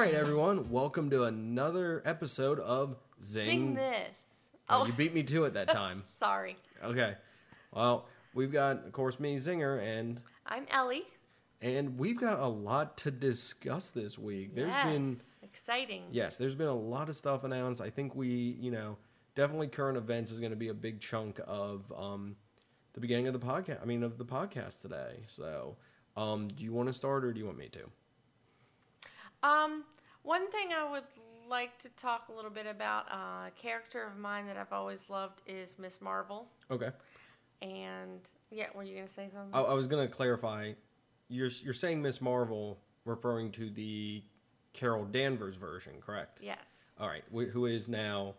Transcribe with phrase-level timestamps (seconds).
[0.00, 3.46] right, everyone, welcome to another episode of Zing.
[3.46, 4.22] Sing this.
[4.68, 6.04] Oh, Oh, you beat me to it that time.
[6.18, 6.56] sorry.
[6.82, 7.16] Okay.
[7.72, 11.04] Well, we've got, of course, me, Zinger, and I'm Ellie.
[11.60, 14.54] and we've got a lot to discuss this week.
[14.54, 14.86] There's yes.
[14.92, 16.02] been exciting.
[16.10, 17.80] yes, there's been a lot of stuff announced.
[17.80, 18.96] I think we, you know,
[19.34, 22.36] definitely current events is going to be a big chunk of um,
[22.94, 23.82] the beginning of the podcast.
[23.82, 25.24] I mean, of the podcast today.
[25.26, 25.76] So,
[26.16, 27.80] um, do you want to start or do you want me to?
[29.42, 29.84] Um,
[30.22, 31.04] one thing I would
[31.48, 35.08] like to talk a little bit about, uh, a character of mine that I've always
[35.08, 36.46] loved is Miss Marvel.
[36.70, 36.90] Okay.
[37.62, 39.50] And yeah, were you gonna say something?
[39.54, 40.72] I, I was going to clarify.
[41.28, 44.22] You're you're saying Miss Marvel, referring to the
[44.72, 46.38] Carol Danvers version, correct?
[46.42, 46.58] yes,
[46.98, 47.24] All right.
[47.34, 48.34] Wh- who is now?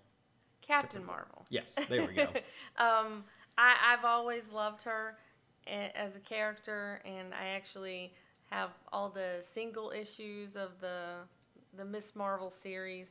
[0.61, 1.45] Captain Marvel.
[1.49, 2.23] Yes, there we go.
[2.77, 3.23] um,
[3.57, 5.17] I, I've always loved her
[5.67, 8.13] a- as a character, and I actually
[8.51, 11.15] have all the single issues of the
[11.77, 13.09] the Miss Marvel series,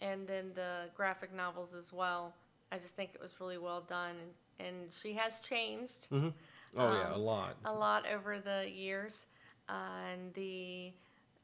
[0.00, 2.34] and then the graphic novels as well.
[2.72, 4.14] I just think it was really well done,
[4.58, 6.32] and, and she has changed oh
[6.76, 7.56] yeah, a Um, lot.
[7.64, 9.26] a lot over the years,
[9.68, 9.72] uh,
[10.12, 10.92] and the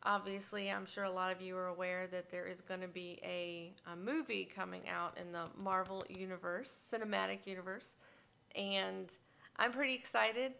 [0.03, 3.19] obviously I'm sure a lot of you are aware that there is going to be
[3.23, 7.85] a, a movie coming out in the Marvel universe, cinematic universe,
[8.55, 9.09] and
[9.57, 10.53] I'm pretty excited.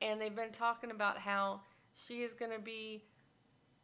[0.00, 1.60] And they've been talking about how
[1.94, 3.04] she is going to be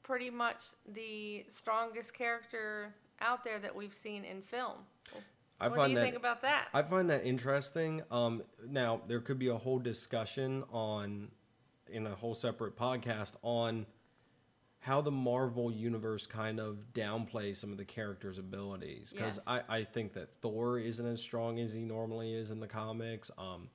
[0.03, 0.63] pretty much
[0.95, 4.77] the strongest character out there that we've seen in film.
[5.61, 6.69] I what do you that think about that?
[6.73, 8.03] I find that interesting.
[8.11, 11.29] Um, now there could be a whole discussion on,
[11.91, 13.87] in a whole separate podcast on
[14.79, 19.13] how the Marvel universe kind of downplays some of the characters' abilities.
[19.13, 19.63] Because Yes.
[19.69, 23.31] I, I think that Thor isn't as strong as he normally is in the comics.
[23.37, 23.69] Um,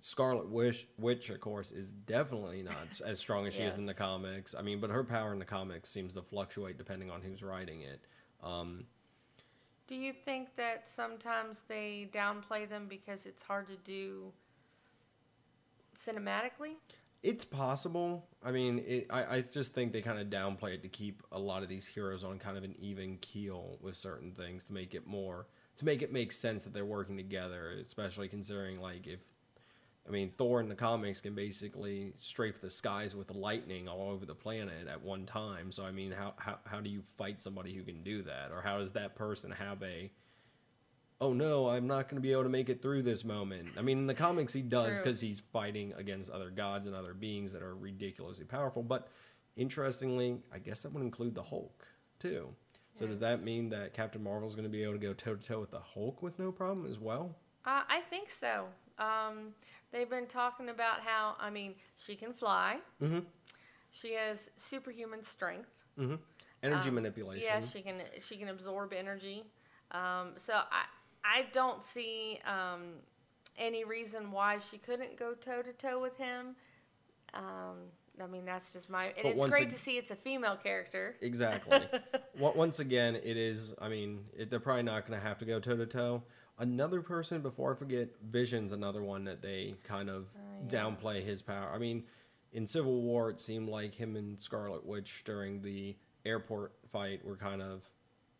[0.00, 3.94] Scarlet Witch, Witch, of course, is definitely not as strong as she is in the
[3.94, 4.54] comics.
[4.54, 7.82] I mean, but her power in the comics seems to fluctuate depending on who's writing
[7.82, 8.00] it.
[8.42, 8.84] Um,
[9.88, 14.32] Do you think that sometimes they downplay them because it's hard to do
[15.98, 16.74] cinematically?
[17.22, 18.28] It's possible.
[18.44, 21.38] I mean, it, I, I just think they kind of downplay it to keep a
[21.38, 24.94] lot of these heroes on kind of an even keel with certain things to make
[24.94, 25.46] it more
[25.78, 27.72] to make it make sense that they're working together.
[27.82, 29.20] Especially considering like if
[30.06, 34.24] I mean Thor in the comics can basically strafe the skies with lightning all over
[34.24, 35.72] the planet at one time.
[35.72, 38.60] So I mean, how how how do you fight somebody who can do that, or
[38.60, 40.10] how does that person have a
[41.20, 43.68] oh no, I'm not going to be able to make it through this moment.
[43.78, 47.14] I mean, in the comics, he does because he's fighting against other gods and other
[47.14, 48.82] beings that are ridiculously powerful.
[48.82, 49.08] But
[49.56, 51.86] interestingly, I guess that would include the Hulk
[52.18, 52.48] too.
[52.98, 55.34] So does that mean that Captain Marvel is going to be able to go toe
[55.34, 57.36] to toe with the Hulk with no problem as well?
[57.66, 58.66] Uh, I think so.
[58.98, 59.54] Um,
[59.92, 62.78] they've been talking about how, I mean, she can fly.
[63.02, 63.20] Mm-hmm.
[63.90, 65.70] She has superhuman strength.
[65.98, 66.16] Mm-hmm.
[66.62, 67.44] Energy Um, manipulation.
[67.46, 69.44] Yeah, she can she can absorb energy.
[69.92, 70.84] Um, so I
[71.24, 72.94] I don't see um,
[73.58, 76.56] any reason why she couldn't go toe to toe with him.
[77.34, 77.76] Um,
[78.22, 79.06] I mean, that's just my.
[79.06, 81.16] And But it's great ag- to see it's a female character.
[81.20, 81.80] Exactly.
[82.38, 83.74] Once again, it is.
[83.80, 86.22] I mean, it, they're probably not going to have to go toe to toe.
[86.58, 90.40] Another person, before I forget, Vision's another one that they kind of Oh,
[90.70, 90.82] yeah.
[90.82, 91.70] downplay his power.
[91.74, 92.04] I mean,
[92.52, 97.36] in Civil War, it seemed like him and Scarlet Witch during the airport fight were
[97.36, 97.82] kind of.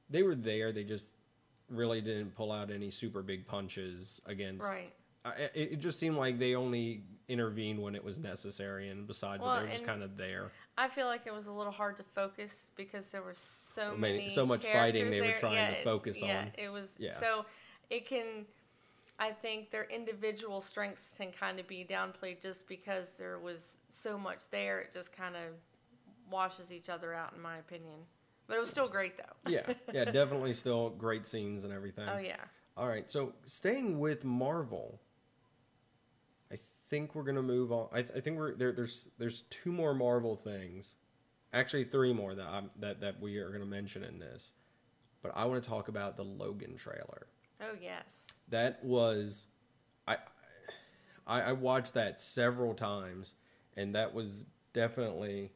[0.09, 0.73] They were there.
[0.73, 1.15] They just
[1.69, 4.65] really didn't pull out any super big punches against.
[4.65, 4.93] Right.
[5.25, 9.45] I, it, it just seemed like they only intervened when it was necessary, and besides
[9.45, 10.53] Well, that, they were just kind of there.
[10.79, 13.37] I feel like it was a little hard to focus because there was
[13.75, 16.53] so Many- many, so much fighting they were trying yeah, to it- focus yeah, on.
[16.57, 17.19] Yeah, it was Yeah.
[17.19, 17.45] so
[17.91, 18.47] it can.
[19.19, 24.19] I think their individual strengths can kind of be downplayed just because there was so
[24.19, 24.81] much there.
[24.81, 25.53] It just kind of
[26.31, 28.01] washes each other out, in my opinion.
[28.47, 29.51] But it was still great, though.
[29.51, 32.09] yeah, yeah, definitely still great scenes and everything.
[32.09, 32.37] oh yeah.
[32.77, 35.01] All right, so staying with Marvel,
[36.53, 36.59] I
[36.91, 37.89] think we're gonna move on.
[37.93, 38.73] I, I think we're there.
[38.73, 40.95] There's there's two more Marvel things,
[41.53, 44.53] actually three more that I'm that that we are gonna mention in this,
[45.23, 47.27] but I want to talk about the Logan trailer.
[47.61, 48.25] Oh yes.
[48.49, 49.47] That was,
[50.07, 50.17] I,
[51.27, 53.35] I I watched that several times,
[53.77, 55.51] and that was definitely,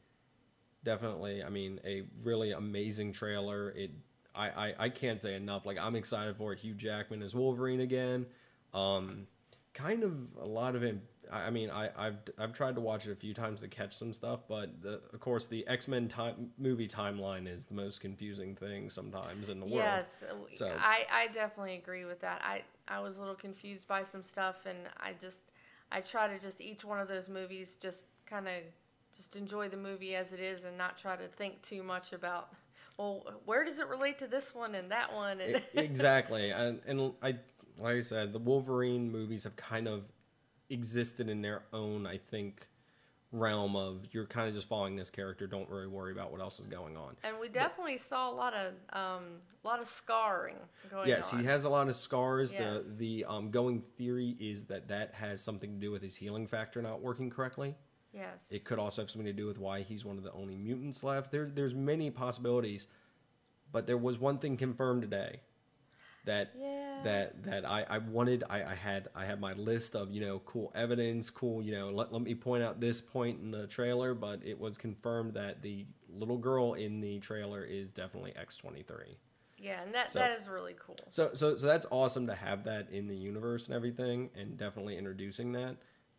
[0.83, 1.43] definitely.
[1.43, 3.71] I mean, a really amazing trailer.
[3.71, 3.91] It,
[4.35, 5.67] I, I, I can't say enough.
[5.67, 6.59] Like I'm excited for it.
[6.59, 8.27] Hugh Jackman as Wolverine again.
[8.75, 9.27] Um,
[9.75, 10.83] kind of a lot of.
[11.31, 13.97] I I mean, I, I've I've tried to watch it a few times to catch
[13.97, 18.01] some stuff, but the, of course the X Men time movie timeline is the most
[18.01, 19.77] confusing thing sometimes in the world.
[19.77, 22.43] Yes, uh, So- I, I definitely agree with that.
[22.45, 25.53] I, I was a little confused by some stuff, and I just
[25.93, 28.63] I try to just each one of those movies just kind of
[29.17, 32.51] just enjoy the movie as it is and not try to think too much about
[32.97, 37.13] well where does it relate to this one and that one and exactly, and and
[37.23, 37.37] I
[37.79, 40.05] like I said, the Wolverine movies have kind of
[40.71, 42.67] existed in their own, I think,
[43.33, 45.47] realm of you're kind of just following this character.
[45.47, 47.17] Don't really worry about what else is going on.
[47.23, 49.23] and we definitely saw a lot of um
[49.63, 50.57] a lot of scarring
[50.91, 52.53] going Yes, on he has a lot of scars.
[52.53, 52.83] Yes.
[52.85, 56.47] The the um, going theory is that that has something to do with his healing
[56.49, 57.77] factor not working correctly.
[58.13, 60.57] yes It could also have something to do with why he's one of the only
[60.57, 61.31] mutants left.
[61.31, 62.89] There's there's many possibilities,
[63.71, 65.39] but there was one thing confirmed today
[66.25, 67.01] that Yeah.
[67.05, 68.45] that that I, I wanted.
[68.51, 71.91] I, I had I had my list of you know cool evidence, cool you know
[71.91, 75.63] let, let me point out this point in the trailer, but it was confirmed that
[75.63, 79.17] the little girl in the trailer is definitely X twenty three.
[79.59, 82.65] yeah and that So- that is really cool So so so that's awesome to have
[82.65, 85.77] that in the universe and everything, and definitely introducing that.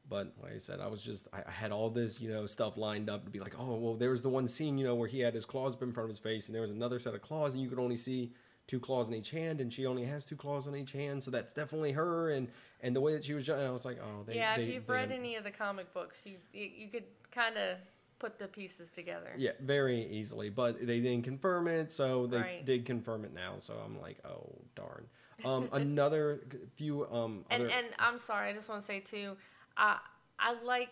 [0.09, 2.75] But like I said, I was just I I had all this you know stuff
[2.75, 5.07] lined up to be like, oh well, there was the one scene you know where
[5.07, 7.13] he had his claws up in front of his face, and there was another set
[7.13, 8.31] of claws, and you could only see
[8.67, 11.31] two claws in each hand, and she only has two claws on each hand, so
[11.31, 12.31] that's definitely her.
[12.31, 12.47] And
[12.81, 14.73] and the way that she was, jumping, I was like, oh, they, yeah they, if
[14.73, 17.77] you've they- read any of the comic books you you, you could kind of
[18.19, 22.65] put the pieces together Yeah, very easily, but they didn't confirm it, so they Right.
[22.65, 23.55] did confirm it now.
[23.59, 25.07] So I'm like, oh darn.
[25.43, 26.41] Um, another
[26.75, 29.37] few um and other and I'm sorry, I just want to say too,
[29.75, 29.97] I
[30.37, 30.89] I like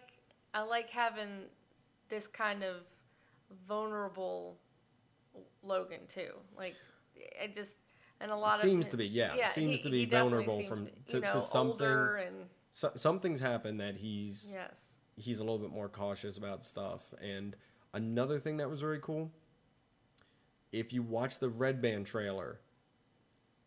[0.56, 1.44] I like having
[2.10, 2.78] this kind of
[3.68, 4.58] vulnerable
[5.64, 6.32] Logan too.
[6.58, 6.76] Like
[7.20, 7.74] it just
[8.22, 11.16] and a lot seems of to be yeah, seems he- to be vulnerable from to,
[11.16, 14.74] you know, to something and so, something's happened that he's yes.
[15.16, 17.04] he's a little bit more cautious about stuff.
[17.22, 17.56] And
[17.94, 19.32] another thing that was very cool
[20.72, 22.60] if you watch the red band trailer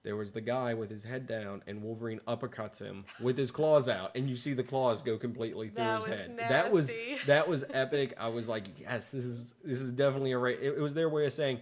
[0.05, 3.89] there was the guy with his head down and wolverine uppercuts him with his claws
[3.89, 6.37] out and you see the claws go completely through That his head.
[6.49, 6.93] That was
[7.27, 8.15] that was epic.
[8.19, 11.09] I was like yes this is this is definitely a right it, it was their
[11.09, 11.61] way of saying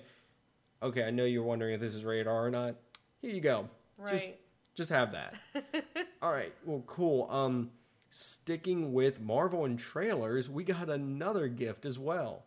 [0.83, 2.75] okay i know you're wondering if this is rated r or not
[3.21, 3.69] here you go
[3.99, 4.13] just Right.
[4.13, 4.29] just
[4.75, 5.35] just have that
[6.23, 7.71] all right well cool um
[8.11, 12.45] sticking with marvel and trailers we got another gift as well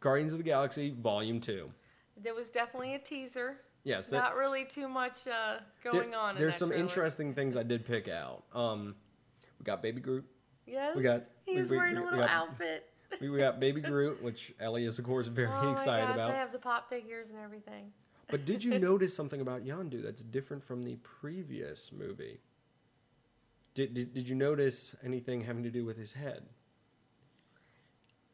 [0.00, 1.70] guardians of the galaxy volume 2
[2.22, 3.56] There was definitely a teaser.
[3.84, 6.36] yes that, Not really too much uh, there- going on.
[6.36, 6.82] in there's some trailer.
[6.84, 8.94] interesting things i did pick out um
[9.58, 10.24] we got baby groot
[10.66, 10.94] Yes.
[10.96, 12.88] we got- He was we- wearing we- a little got- outfit.
[13.20, 16.14] We we got baby groot which ellie is of course very oh excited my gosh,
[16.16, 17.92] about I have the pop figures and everything.
[18.28, 22.38] but did you notice something about Yondu that's different from the previous movie
[23.74, 26.42] did, did, did you notice anything having to do with his head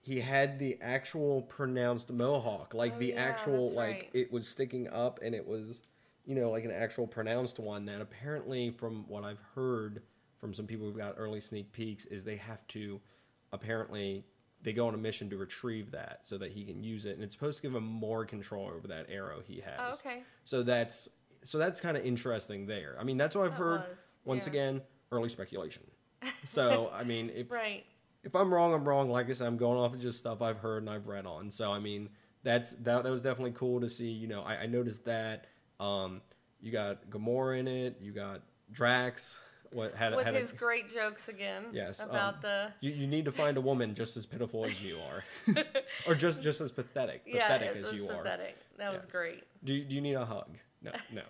[0.00, 4.10] he had the actual pronounced mohawk like Oh, the yeah, actual like right.
[4.14, 5.82] it was sticking up and it was
[6.24, 10.02] you know like an actual pronounced one that apparently from what i've heard
[10.38, 13.00] from some people who've got early sneak peeks is they have to
[13.52, 14.24] apparently
[14.62, 17.22] they go on a mission to retrieve that so that he can use it and
[17.22, 20.22] it's supposed to give him more control over that arrow he has Oh, okay.
[20.44, 21.08] so that's
[21.44, 24.46] so that's kind of interesting there i mean that's what i've That heard was, once
[24.46, 24.50] yeah.
[24.52, 24.82] again
[25.12, 25.82] early speculation
[26.44, 27.84] so i mean if Right.
[28.24, 29.08] if I'm wrong, I'm wrong.
[29.08, 31.50] Like I said, I'm going off of just stuff I've heard and I've read on.
[31.52, 32.08] So I mean,
[32.42, 33.04] that's that.
[33.04, 34.10] That was definitely cool to see.
[34.10, 35.46] You know, I, I noticed that.
[35.78, 36.20] Um,
[36.60, 37.96] you got Gamora in it.
[38.00, 39.36] You got Drax.
[39.72, 41.66] What had With had his a, great jokes again.
[41.72, 44.80] Yes, About um, the you, you need to find a woman just as pitiful as
[44.82, 45.24] you are,
[46.06, 48.16] or just just as pathetic, yeah, pathetic as you are.
[48.22, 48.56] pathetic.
[48.78, 49.44] That was great.
[49.64, 50.56] Do you, do you need a hug?
[50.80, 51.22] No, no.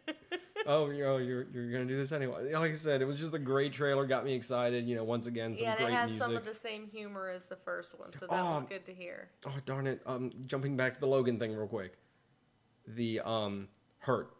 [0.66, 2.52] oh, you're, oh, you're you're gonna do this anyway.
[2.52, 4.04] Like I said, it was just a great trailer.
[4.06, 4.86] Got me excited.
[4.86, 6.26] You know, once again, some yeah, and great it has music.
[6.26, 8.92] some of the same humor as the first one, so that was Oh, good to
[8.94, 9.30] hear.
[9.46, 10.02] Oh darn it!
[10.06, 11.96] Um, jumping back to the Logan thing real quick.
[12.86, 13.68] The um
[13.98, 14.30] hurt.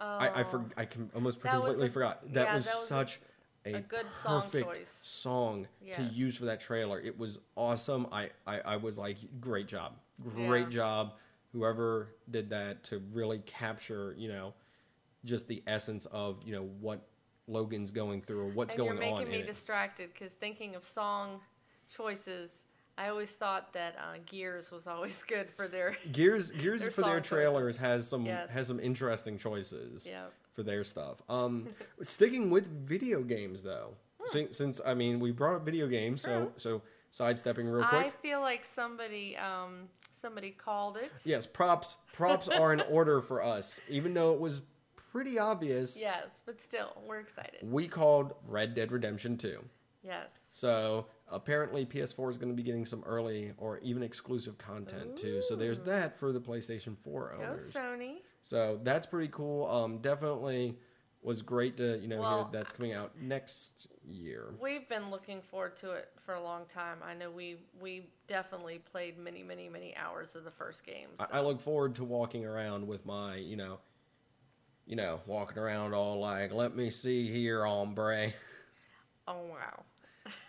[0.00, 2.32] Oh, I I, uh, for, I can almost completely a- forgot.
[2.32, 3.20] That yeah, was that was such
[3.66, 4.90] a, a good song perfect choice.
[5.02, 7.00] song to use for that trailer.
[7.00, 8.06] It was awesome.
[8.10, 9.92] I, I, I was like, great job,
[10.22, 10.70] great Yeah.
[10.70, 11.12] job.
[11.52, 14.54] Whoever did that to really capture, you know,
[15.24, 17.06] just the essence of you know what
[17.46, 20.84] Logan's going through or what's and going you're making on me distracted because thinking of
[20.86, 21.40] song
[21.94, 22.50] choices,
[22.98, 25.96] I always thought that uh, Gears was always good for their.
[26.12, 27.80] Gears Gears Their for their trailers choices.
[27.80, 28.50] has some Yes.
[28.50, 30.06] has some interesting choices.
[30.06, 30.26] yeah.
[30.54, 31.22] for their stuff.
[31.28, 31.68] Um,
[32.02, 33.94] sticking with video games though,
[34.26, 38.06] since, since I mean we brought up video games, so so sidestepping real quick.
[38.06, 39.88] I feel like somebody um
[40.20, 41.10] somebody called it.
[41.24, 44.62] Yes, props props are in order for us, even though it was
[45.12, 45.98] pretty obvious.
[45.98, 47.60] Yes, but still, we're excited.
[47.62, 49.58] We called Red Dead Redemption 2.
[50.04, 50.30] Yes.
[50.52, 55.42] So apparently PS4 is going to be getting some early or even exclusive content too.
[55.42, 57.72] So there's that for the PlayStation 4 Go owners.
[57.72, 58.16] Sony.
[58.42, 59.66] So that's pretty cool.
[59.66, 60.76] Um, definitely
[61.22, 64.54] was great to you know Well, hear that's coming out next year.
[64.60, 66.98] We've been looking forward to it for a long time.
[67.04, 71.08] I know we we definitely played many, many, many hours of the first game.
[71.18, 73.80] I, so- I look forward to walking around with my you know,
[74.86, 78.32] you know, walking around all like, let me see here, hombre.
[79.28, 79.84] oh wow.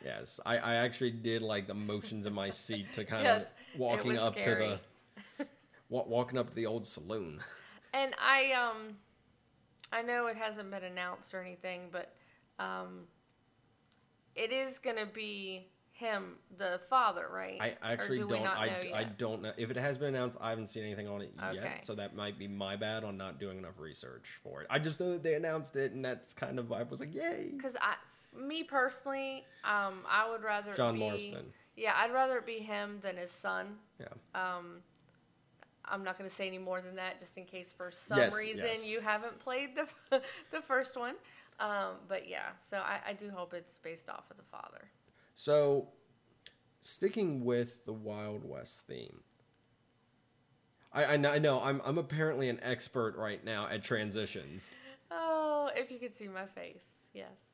[0.04, 3.50] Yes, I, I actually did like the motions in my seat to kind Yes, of
[3.80, 4.80] walking up to the
[5.90, 7.40] wa- walking up to the old saloon.
[7.94, 8.98] And I um
[9.92, 12.14] I know it hasn't been announced or anything, but
[12.60, 13.02] um
[14.36, 17.60] it is gonna be him, the father, right?
[17.62, 18.48] I actually do don't.
[18.48, 20.38] I, know I don't know if it has been announced.
[20.42, 21.54] I haven't seen anything on it Okay.
[21.56, 24.68] yet, so that might be my bad on not doing enough research for it.
[24.70, 27.52] I just know that they announced it, and that's kind of I was like, yay!
[27.56, 27.96] Because I,
[28.36, 31.46] me personally, um, I would rather John be, Marston.
[31.76, 33.78] Yeah, I'd rather it be him than his son.
[34.00, 34.08] Yeah.
[34.36, 34.78] Um,
[35.86, 38.36] I'm not going to say any more than that, just in case for some Yes,
[38.36, 38.88] reason yes.
[38.88, 40.22] you haven't played the
[40.52, 41.16] the first one.
[41.60, 44.90] Um, but yeah, so I, I do hope it's based off of the father.
[45.36, 45.90] So,
[46.80, 49.22] sticking with the Wild West theme,
[50.94, 54.72] I, I, know, I know I'm I'm apparently an expert right now at transitions.
[55.12, 57.51] Oh, if you could see my face, yes.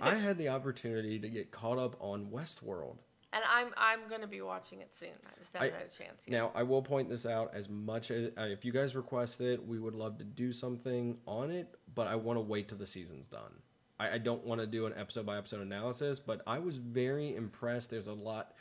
[0.00, 2.96] I had the opportunity to get caught up on Westworld.
[3.32, 5.10] And I'm I'm going to be watching it soon.
[5.26, 6.32] I just haven't I- had a chance yet.
[6.32, 9.66] Now, I will point this out as much as uh, if you guys request it,
[9.66, 12.86] we would love to do something on it, but I want to wait till the
[12.86, 13.52] season's done.
[14.00, 17.34] I, I don't want to do an episode by episode analysis, but I was very
[17.36, 17.90] impressed.
[17.90, 18.54] There's a lot,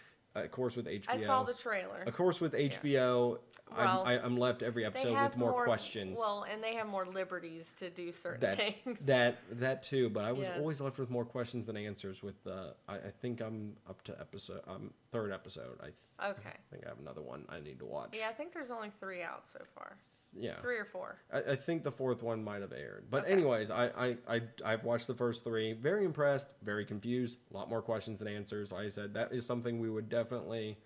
[0.44, 1.10] of course, with HBO.
[1.10, 2.04] I saw the trailer.
[2.06, 3.40] Of course, with HBO,
[3.76, 6.18] Well, I'm, I, I'm left every episode with more, questions.
[6.20, 9.00] Well, and they have more liberties to do certain that things.
[9.06, 10.58] that that too, but I was Yes.
[10.60, 12.24] always left with more questions than answers.
[12.24, 15.78] With the, I, I think I'm up to episode, um, third episode.
[15.82, 16.50] I th- okay.
[16.50, 18.10] I think I have another one I need to watch.
[18.18, 19.98] Yeah, I think there's only three out so far.
[20.34, 20.60] Yeah.
[20.62, 21.18] Three or four.
[21.32, 23.06] I, I think the fourth one might have aired.
[23.10, 23.34] But Okay.
[23.34, 25.74] anyways, I, I, I I've watched the first three.
[25.74, 26.54] Very impressed.
[26.64, 27.40] Very confused.
[27.52, 28.72] A lot more questions than answers.
[28.72, 30.78] Like I said, that is something we would definitely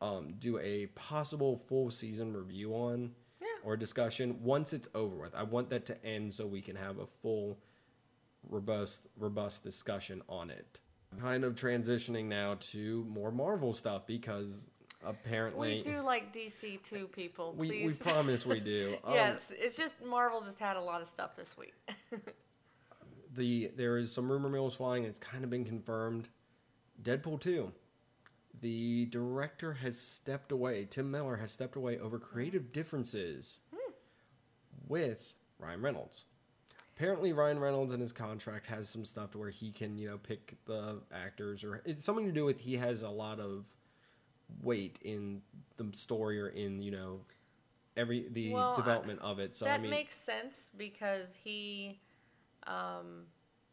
[0.00, 3.46] um, do a possible full season review on Yeah.
[3.64, 5.34] or discussion once it's over with.
[5.34, 7.58] I want that to end so we can have a full,
[8.48, 10.80] robust, robust discussion on it.
[11.20, 14.68] Kind of transitioning now to more Marvel stuff because
[15.06, 17.54] apparently We do like DC too, people.
[17.56, 17.86] we, Please.
[17.86, 18.96] we promise we do.
[19.04, 21.74] Um, yes, it's just Marvel just had a lot of stuff this week.
[23.34, 25.04] the there is some rumor mills flying.
[25.04, 26.28] It's kind of been confirmed.
[27.02, 27.72] Deadpool two.
[28.60, 30.86] The director has stepped away.
[30.88, 33.60] Tim Miller has stepped away over creative differences
[34.88, 36.24] with Ryan Reynolds.
[36.96, 40.16] Apparently, Ryan Reynolds in his contract has some stuff to where he can, you know,
[40.16, 43.66] pick the actors, or it's something to do with he has a lot of
[44.62, 45.42] weight in
[45.76, 47.20] the story or in, you know,
[47.96, 49.56] every the Well, I- development of it.
[49.56, 51.98] So that I mean, makes sense because he,
[52.66, 53.26] um,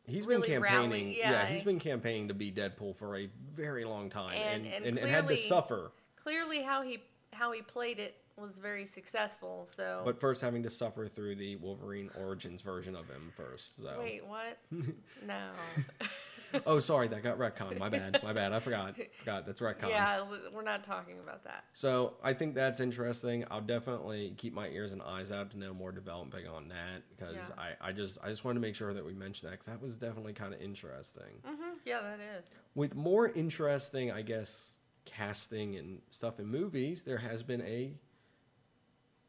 [0.06, 1.18] He's really been rallying- campaigning.
[1.18, 4.66] yeah, Yeah, he's I- been campaigning to be Deadpool for a very long time, And-
[4.66, 5.92] and and and, and had to suffer.
[6.16, 7.02] clearly how he
[7.32, 9.68] how he played it was very successful.
[9.76, 13.78] So But first, having to suffer through the Wolverine Origins version of him first.
[13.82, 13.98] So.
[14.00, 14.58] wait, what?
[15.26, 15.52] no.
[16.66, 17.80] Oh, sorry, that got retconned.
[17.80, 18.20] My bad.
[18.24, 18.54] My bad.
[18.54, 18.96] I forgot.
[19.20, 19.90] Forgot that's retconned.
[19.90, 21.66] yeah, we're not talking about that.
[21.74, 23.44] So I think that's interesting.
[23.52, 27.36] I'll definitely keep my ears and eyes out to know more developing on that because
[27.36, 27.56] Yeah.
[27.82, 29.82] I, I just I just wanted to make sure that we mentioned that because that
[29.82, 31.42] was definitely kind of interesting.
[31.46, 32.46] hmm Yeah, that is.
[32.76, 37.94] with more interesting, I guess, casting and stuff in movies, there has been a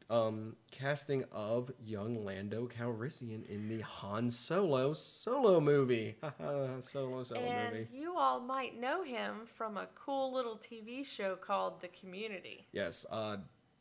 [0.09, 6.15] um, casting of young Lando Calrissian in the Han Solo solo movie.
[6.79, 7.87] Solo solo and movie.
[7.91, 12.67] you all might know him from a cool little TV show called The Community.
[12.71, 13.37] Yes, uh,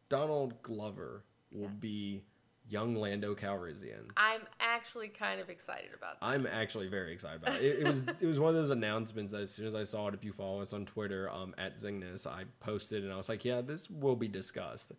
[0.09, 2.23] Donald Glover will be
[2.69, 4.09] young Lando Calrissian.
[4.17, 6.27] I'm actually kind of excited about that.
[6.27, 7.65] I'm actually very excited about it.
[7.65, 10.15] It, it was it was one of those announcements as soon as I saw it,
[10.15, 13.45] if you follow us on Twitter um, at Zingness, I posted and I was like,
[13.45, 14.93] yeah, this will be discussed.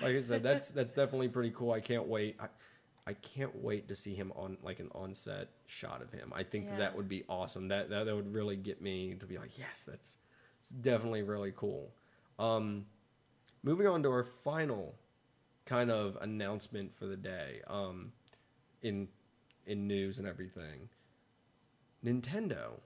[0.00, 1.72] Like I said, that's that's definitely pretty cool.
[1.72, 2.36] I can't wait.
[2.40, 2.48] I,
[3.06, 6.32] I can't wait to see him on like an on-set shot of him.
[6.34, 6.76] I think Yeah.
[6.78, 7.68] that would be awesome.
[7.68, 10.18] That, that that would really get me to be like, yes, that's
[10.60, 11.94] it's definitely really cool.
[12.38, 12.84] Um,
[13.62, 14.94] moving on to our final
[15.64, 17.62] kind of announcement for the day.
[17.66, 18.12] Um,
[18.82, 19.08] in
[19.66, 20.88] in news and everything,
[22.04, 22.80] Nintendo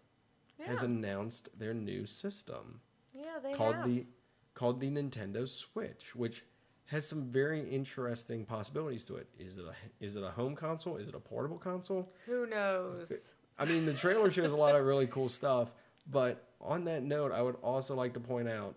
[0.64, 2.80] has announced their new system
[3.12, 3.84] yeah, they called have.
[3.84, 4.06] the
[4.54, 6.44] called the Nintendo Switch, which
[6.86, 9.26] has some very interesting possibilities to it.
[9.38, 9.74] Is it a
[10.04, 10.96] is it a home console?
[10.96, 12.12] Is it a portable console?
[12.26, 13.12] Who knows?
[13.58, 15.72] I mean, the trailer shows a lot of really cool stuff,
[16.10, 18.74] but on that note, I would also like to point out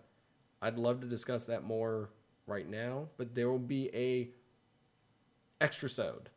[0.62, 2.10] I'd love to discuss that more
[2.46, 4.30] right now, but there will be a
[5.60, 6.30] extra sode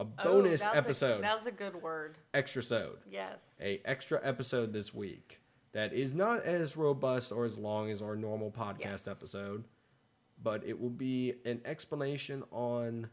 [0.00, 2.18] a Oh, bonus that was a- episode, that was a good word.
[2.32, 3.42] extra sode, Yes.
[3.60, 5.40] a extra episode this week
[5.72, 9.08] that is not as robust or as long as our normal podcast Yes.
[9.08, 9.64] episode,
[10.42, 13.08] but it will be an explanation on,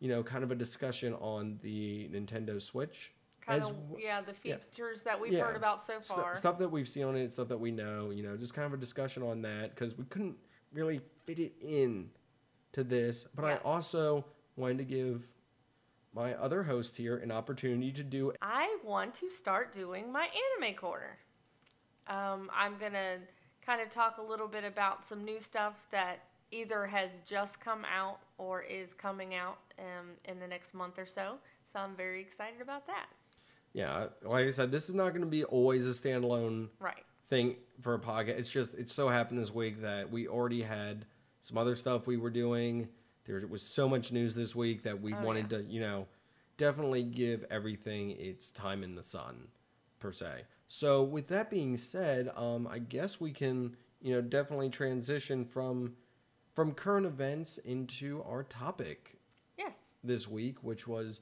[0.00, 3.12] you know, kind of a discussion on the Nintendo Switch.
[3.40, 4.56] Kind as of, yeah, the yeah.
[4.56, 5.44] features that we've Yeah.
[5.44, 6.34] heard about so far.
[6.34, 8.72] stuff that we've seen on it, stuff that we know, you know, just kind of
[8.74, 10.36] a discussion on that because we couldn't
[10.72, 12.10] really fit it in
[12.72, 13.24] to this.
[13.34, 14.24] But I also
[14.56, 15.28] wanted to give
[16.12, 18.32] my other host here an opportunity to do.
[18.42, 20.28] I want to start doing my
[20.60, 21.18] anime corner.
[22.06, 23.18] Um, I'm gonna
[23.64, 27.84] kind of talk a little bit about some new stuff that either has just come
[27.84, 31.34] out or is coming out um, in the next month or so.
[31.72, 33.06] So I'm very excited about that.
[33.74, 37.04] Yeah, like I said, this is not going to be always a standalone Right.
[37.28, 38.38] thing for a podcast.
[38.38, 41.04] It's just it so happened this week that we already had
[41.40, 42.88] some other stuff we were doing.
[43.24, 45.58] There was so much news this week that we Oh, wanted yeah.
[45.58, 46.06] to, you know,
[46.56, 49.48] definitely give everything its time in the sun,
[50.00, 50.44] per se.
[50.66, 55.94] So with that being said, um, I guess we can, you know, definitely transition from
[56.58, 59.16] from current events into our topic
[59.56, 59.74] Yes.
[60.02, 61.20] this week, which was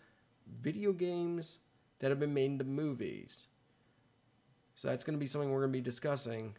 [0.62, 1.58] video games
[1.98, 3.48] that have been made into movies.
[4.76, 6.56] So that's going to be something we're going to be discussing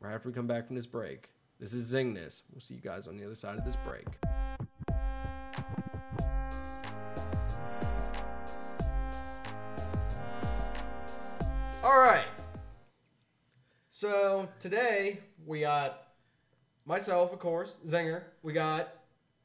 [0.00, 1.28] right after we come back from this break.
[1.60, 2.40] This is Zingness.
[2.50, 4.06] We'll see you guys on the other side of this break.
[11.82, 12.24] All right.
[13.90, 16.03] So today we got
[16.86, 18.22] myself, of course, Zinger.
[18.42, 18.88] We got,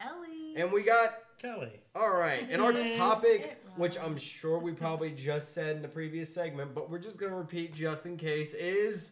[0.01, 0.55] Ellie.
[0.55, 1.79] and we got Kelly.
[1.96, 6.34] all right, and our topic, which I'm sure we probably just said in the previous
[6.34, 9.12] segment, but we're just gonna repeat just in case, is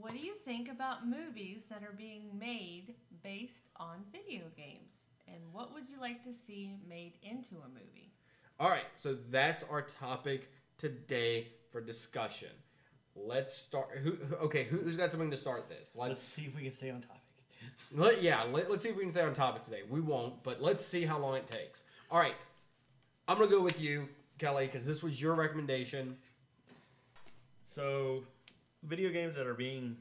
[0.00, 4.92] What do you think about movies that are being made based on video games?
[5.28, 8.12] And what would you like to see made into a movie?
[8.58, 8.84] all right.
[8.94, 12.48] So that's our topic today for discussion.
[13.16, 13.90] Let's start.
[14.02, 14.12] Who?
[14.12, 15.92] who- Okay, who, who's got something to start this?
[15.94, 16.22] Let's Let's.
[16.22, 17.19] see if we can stay on topic.
[17.92, 18.42] Let, yeah.
[18.44, 19.82] Let, let's see if we can stay on topic today.
[19.88, 21.82] We won't, but let's see how long it takes.
[22.10, 22.34] All right.
[23.28, 26.16] I'm gonna go with you, Kelly, because this was your recommendation.
[27.66, 28.24] So,
[28.82, 29.96] video games that are being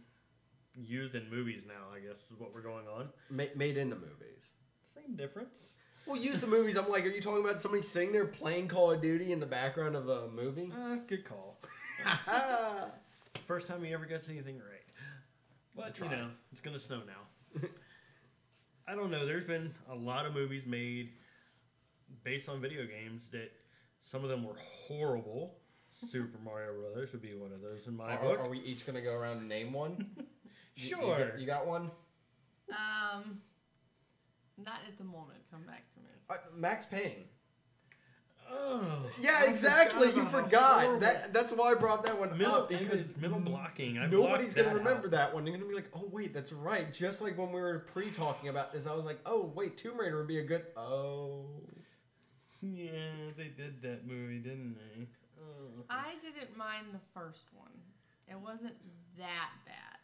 [0.76, 3.10] used in movies now, I guess, is what we're going on.
[3.30, 4.52] Ma- made into movies.
[4.95, 5.74] Same difference.
[6.06, 6.76] Well, use the movies.
[6.76, 9.45] I'm like, are you talking about somebody sitting there playing Call of Duty in the
[9.45, 10.72] background of a movie?
[10.76, 11.58] Uh, good call.
[13.45, 14.82] First time he ever gets anything right.
[15.76, 17.22] But, you know, it's going to snow now.
[18.88, 19.25] I don't know.
[19.25, 21.12] There's been a lot of movies made
[22.23, 23.51] based on video games that
[24.01, 24.55] some of them were
[24.88, 25.55] horrible.
[26.09, 28.39] Super Mario Brothers would be one of those in my Are, book.
[28.39, 30.05] are we each gonna go around and name one?
[30.75, 31.25] You- you Sure.
[31.31, 31.91] got- You, got one?
[32.69, 33.41] Um,
[34.57, 35.39] not at the moment.
[35.51, 36.05] Come back to me.
[36.29, 37.25] Uh, Max Payne.
[38.51, 38.83] Oh,
[39.19, 40.09] Yeah, I exactly.
[40.09, 40.99] forgot You forgot.
[41.01, 43.97] That that's why I brought that one middle, up because middle blocking.
[43.97, 45.12] I nobody's gonna that remember out.
[45.12, 45.43] that one.
[45.43, 48.73] They're gonna be like, "Oh wait, that's right." Just like when we were pre-talking about
[48.73, 51.45] this, I was like, "Oh wait, Tomb Raider would be a good." Oh.
[52.62, 55.07] Yeah, they did that movie, didn't they?
[55.39, 55.83] Oh.
[55.89, 57.71] I didn't mind the first one.
[58.27, 58.75] It wasn't
[59.17, 59.97] that bad.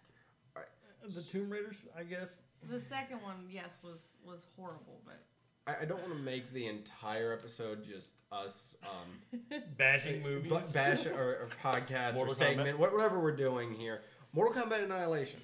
[0.56, 0.62] Uh,
[1.10, 2.30] the Tomb Raiders, I guess.
[2.70, 5.22] The second one, yes, was was horrible, but
[5.68, 9.40] I, I don't want to make the entire episode just us um,
[9.78, 10.52] Bashing movies.
[10.52, 14.02] bu- bash or, or podcast or segment, wha- whatever we're doing here.
[14.34, 15.40] Mortal Kombat Annihilation.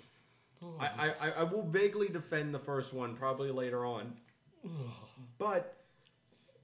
[0.79, 4.13] I, I, I- I will vaguely defend the first one probably later on,
[5.37, 5.77] but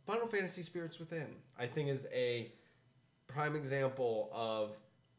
[0.06, 1.28] Final Fantasy Spirits Within
[1.60, 2.52] I think is a
[3.28, 4.72] prime example of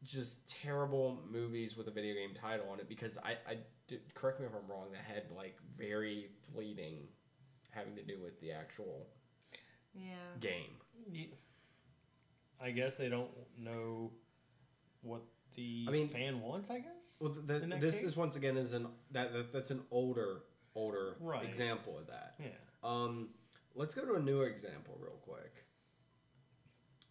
[0.05, 3.57] just terrible movies with a video game title on it because I, I
[3.89, 6.99] did, correct me if I'm wrong that had like very fleeting
[7.71, 9.07] having to do with the actual
[9.95, 10.15] yeah.
[10.41, 11.29] game.
[12.61, 14.11] I guess they don't know
[15.03, 15.23] what
[15.55, 16.71] the I mean- fan wants.
[16.71, 16.93] I guess.
[17.21, 18.05] Well, th- th- this case?
[18.05, 20.43] this once again is an that, that that's an older
[20.75, 21.45] older Right.
[21.45, 22.35] example of that.
[22.39, 22.49] Yeah.
[22.85, 23.31] Um,
[23.75, 25.65] let's go to a newer example real quick.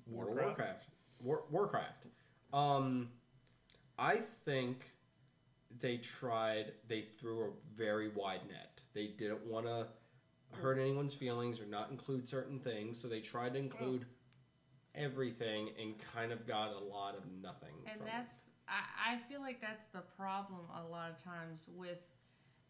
[0.05, 0.47] World Warcraft?
[0.57, 0.85] Warcraft.
[1.21, 2.05] War, Warcraft.
[2.53, 3.09] Um,
[3.99, 4.89] I think
[5.81, 6.71] they tried.
[6.87, 8.79] They threw a very wide net.
[8.93, 9.87] They didn't want to
[10.51, 14.05] hurt anyone's feelings or not include certain things, so they tried to include
[14.95, 17.73] everything and kind of got a lot of nothing.
[17.85, 18.11] And from it.
[18.11, 18.35] that's
[18.67, 21.99] I, I feel like that's the problem a lot of times with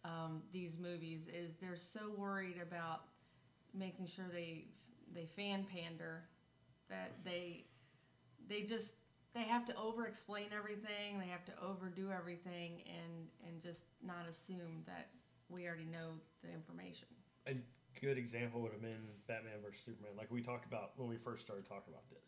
[0.04, 3.02] um, these movies is they're so worried about
[3.74, 4.66] making sure they
[5.14, 6.24] they fan pander
[6.90, 7.66] that they
[8.48, 8.94] they just
[9.34, 14.28] they have to over explain everything they have to overdo everything and and just not
[14.30, 15.10] assume that
[15.50, 16.12] we already know
[16.44, 17.08] the information
[18.00, 21.42] good example would have been Batman versus Superman, like we talked about when we first
[21.42, 22.26] started talking about this.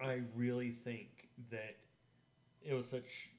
[0.00, 1.76] I really think that
[2.62, 3.30] it was such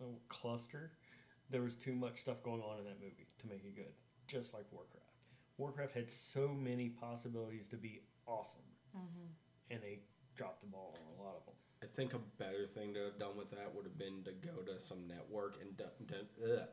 [0.00, 0.92] a cluster.
[1.50, 3.94] There was too much stuff going on in that movie to make it good,
[4.26, 5.04] just like Warcraft.
[5.56, 8.60] Warcraft had so many possibilities to be awesome,
[8.96, 9.26] mm-hmm.
[9.70, 10.00] and they
[10.36, 11.54] dropped the ball on a lot of them.
[11.82, 14.62] I think a better thing to have done with that would have been to go
[14.62, 16.68] to some network and do, do- ugh,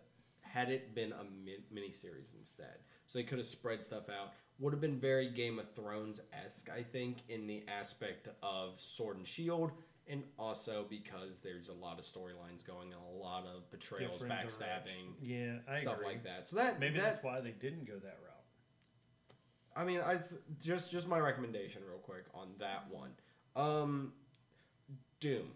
[0.56, 2.78] had it been a mi- mini series instead.
[3.08, 4.32] So they could have spread stuff out.
[4.60, 9.18] Would have been very Game of Thrones esque, I think, in the aspect of Sword
[9.18, 9.72] and Shield,
[10.08, 14.34] and also because there's a lot of storylines going and a lot of betrayals, Different
[14.34, 15.60] backstabbing, direction.
[15.68, 16.06] Yeah, I stuff agree.
[16.08, 16.48] like that.
[16.48, 18.32] So that Maybe that, that's why they didn't go that route.
[19.76, 20.20] I mean, I
[20.64, 23.10] just just my recommendation, real quick, on that one.
[23.58, 24.14] Um,
[25.20, 25.48] Doom.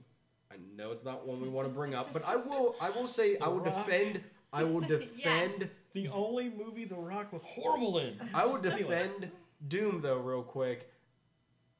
[0.51, 2.75] I know it's not one we want to bring up, but I will.
[2.81, 4.19] I will say I will defend.
[4.53, 5.13] I will defend.
[5.59, 5.69] Yes.
[5.93, 8.15] The only movie The Rock was horrible in.
[8.33, 9.31] I would defend
[9.67, 10.91] Doom though, real quick.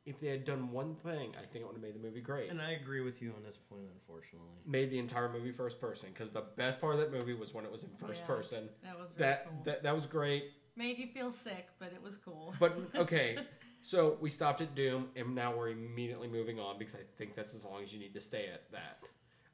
[0.05, 2.49] If they had done one thing, I think it would have made the movie great.
[2.49, 4.47] And I agree with you on this point, unfortunately.
[4.65, 7.63] Made the entire movie first person because the best part of that movie was when
[7.63, 8.27] it was in first Yeah.
[8.27, 8.69] person.
[8.83, 9.61] That was very That, cool.
[9.65, 10.45] that that was great.
[10.75, 12.55] Made you feel sick, but it was cool.
[12.59, 13.37] But okay,
[13.81, 17.53] so we stopped at Doom, and now we're immediately moving on because I think that's
[17.53, 19.03] as long as you need to stay at that.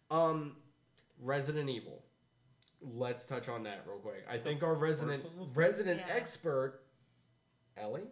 [0.10, 0.56] Um,
[1.20, 2.02] Resident Evil.
[2.94, 4.26] Let's touch on that real quick.
[4.30, 6.14] I think our resident first one was- resident Yeah.
[6.14, 6.82] expert,
[7.78, 8.04] Ellie,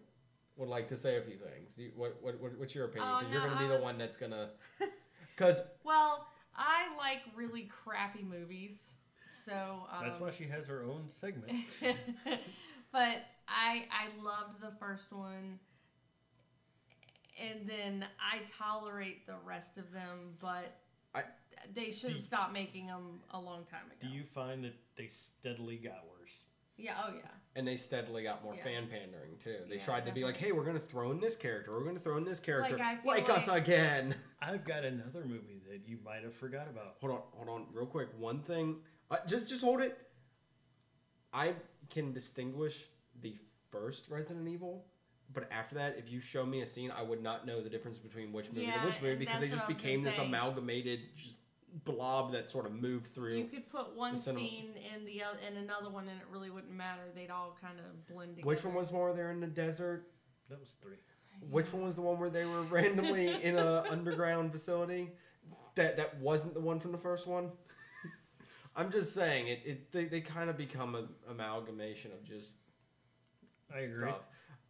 [0.56, 1.78] would like to say a few things.
[1.78, 3.10] You, what, what what what's your opinion?
[3.12, 4.50] Oh, Because you're going to be I the one that's gonna.
[5.36, 8.84] Because Well, I like really crappy movies,
[9.44, 11.52] so um, That's why she has her own segment.
[12.92, 15.60] but I I loved the first one,
[17.42, 20.80] and then I tolerate the rest of them, but
[21.16, 21.24] I-
[21.74, 23.96] they should Do have stopped making them a long time ago.
[24.02, 26.32] Do you find that they steadily got worse?
[26.78, 26.96] Yeah.
[27.06, 27.22] Oh yeah.
[27.56, 28.64] and they steadily got more Yeah.
[28.64, 29.58] fan pandering too.
[29.70, 31.72] They Yeah, tried to be like, "Hey, we're going to throw in this character.
[31.72, 35.24] We're going to throw in this character, I feel like, us again." I've got another
[35.24, 36.96] movie that you might have forgot about.
[37.00, 38.10] Hold on, hold on, real quick.
[38.18, 38.78] One thing,
[39.12, 39.98] uh, just just hold it.
[41.32, 41.54] I
[41.90, 42.86] can distinguish
[43.22, 43.36] the
[43.72, 44.86] first Resident Evil,
[45.32, 47.98] but after that, if you show me a scene, I would not know the difference
[47.98, 50.18] between which movie Yeah, to which movie because they just what I was became this
[50.18, 51.38] amalgamated just
[51.86, 53.36] blob that sort of moved through.
[53.36, 56.74] You could put one scene in the other, in another one, and it really wouldn't
[56.74, 57.02] matter.
[57.16, 58.48] They'd all kind of blend together.
[58.48, 60.08] which one was the one where they're in the desert?
[60.50, 60.98] That was three.
[61.50, 65.12] Which one was the one where they were randomly in a underground facility?
[65.76, 67.52] That that wasn't the one from the first one.
[68.76, 69.62] I'm just saying it.
[69.66, 72.58] it they, they kind of become an amalgamation of just
[73.74, 74.08] I agree.
[74.08, 74.22] stuff.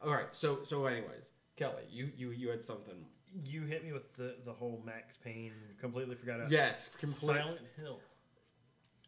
[0.01, 0.27] All right.
[0.31, 3.05] So so anyways, Kelly, you you you had something.
[3.49, 5.53] You hit me with the, the whole Max Payne.
[5.79, 7.37] Completely forgot about Yes, complete.
[7.37, 7.99] Silent Hill.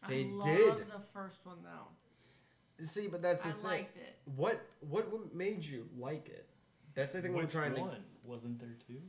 [0.08, 0.76] They I love did.
[0.90, 2.84] the first one though.
[2.84, 3.62] See, but that's the I thing.
[3.62, 4.18] liked it.
[4.36, 6.48] What what what made you like it?
[6.94, 7.90] That's I think Which we're trying one?
[7.90, 7.96] to.
[8.24, 9.00] Wasn't there two?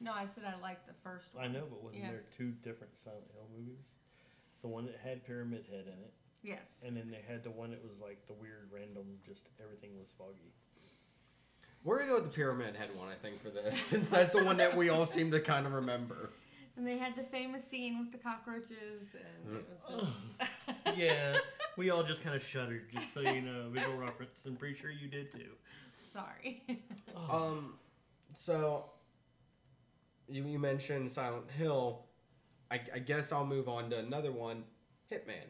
[0.00, 1.44] No, I said I liked the first one.
[1.44, 2.10] I know, but wasn't Yeah.
[2.10, 3.80] there two different Silent Hill movies?
[4.62, 6.80] The one that had Pyramid Head in it, Yes.
[6.84, 10.08] and then they had the one that was like the weird, random, just everything was
[10.18, 10.52] foggy.
[11.88, 14.44] We're gonna go with the Pyramid Head one, I think, for this, since that's the
[14.44, 16.28] one that we all seem to kind of remember.
[16.76, 20.06] And they had the famous scene with the cockroaches, and it was
[20.84, 21.38] just, yeah,
[21.78, 24.32] we all just kind of shuddered, just so you know, visual reference.
[24.46, 25.48] I'm pretty sure you did too.
[26.12, 26.62] sorry.
[27.30, 27.74] Um,
[28.36, 28.90] so
[30.28, 32.04] you, you mentioned Silent Hill.
[32.70, 34.64] I, I guess I'll move on to another one,
[35.10, 35.48] Hitman.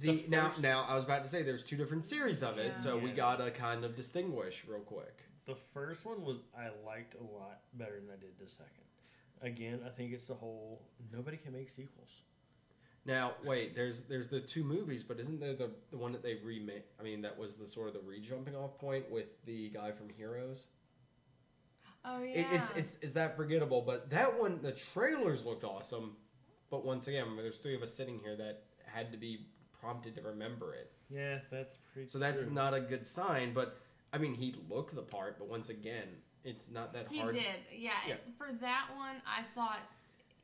[0.00, 2.58] The, The now first- now I was about to say there's two different series of
[2.58, 2.74] it, Yeah.
[2.74, 5.22] so we gotta kind of distinguish real quick.
[5.46, 8.84] The first one was I liked a lot better than I did the second.
[9.42, 12.22] Again, I think it's the whole nobody can make sequels.
[13.04, 16.36] Now wait, there's there's the two movies, but isn't there the, the one that they
[16.36, 16.84] remade?
[16.98, 20.08] I mean, that was the sort of the re-jumping off point with the guy from
[20.08, 20.66] Heroes.
[22.04, 22.54] oh It, yeah.
[22.62, 23.82] it's it's is that forgettable?
[23.82, 26.16] But that one, the trailers looked awesome.
[26.70, 29.46] But once again, there's three of us sitting here that had to be
[29.84, 30.90] prompted to remember it.
[31.10, 32.08] Yeah, that's pretty.
[32.08, 32.52] So that's true.
[32.52, 33.52] not a good sign.
[33.52, 33.76] But
[34.12, 35.38] I mean, he looked the part.
[35.38, 36.08] But once again,
[36.44, 37.34] it's not that he hard.
[37.36, 37.50] He did.
[37.76, 38.14] Yeah, Yeah.
[38.38, 39.80] For that one, I thought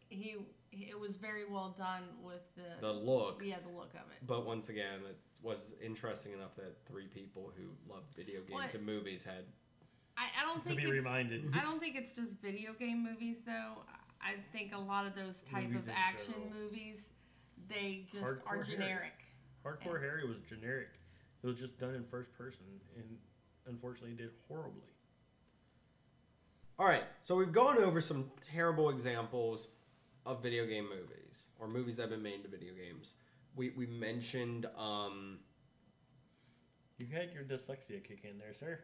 [0.08, 0.36] he
[0.72, 3.42] it was very well done with the, The look.
[3.44, 4.24] yeah the look of it.
[4.26, 8.74] But once again, it was interesting enough that three people who love video games What?
[8.74, 9.44] and movies had.
[10.16, 11.50] I, I don't think to think be it's, reminded.
[11.54, 13.82] I don't think it's just video game movies though.
[14.22, 16.52] I think a lot of those type Movies of action general.
[16.62, 17.08] movies,
[17.68, 18.66] they just Hardcore are Harry.
[18.66, 19.12] generic.
[19.64, 20.88] Hardcore Harry was generic.
[21.42, 22.64] It was just done in first person,
[22.96, 23.04] and
[23.66, 24.88] unfortunately did horribly.
[26.78, 29.68] All right, so we've gone over some terrible examples
[30.26, 33.14] of video game movies or movies that have been made into video games.
[33.56, 35.38] We we mentioned um,
[36.98, 38.78] You had your dyslexia kick in there, sir.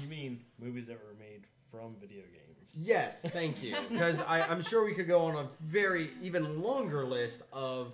[0.00, 2.68] You mean movies that were made from video games?
[2.74, 3.76] Yes, thank you.
[3.88, 7.92] Because I'm sure we could go on a very even longer list of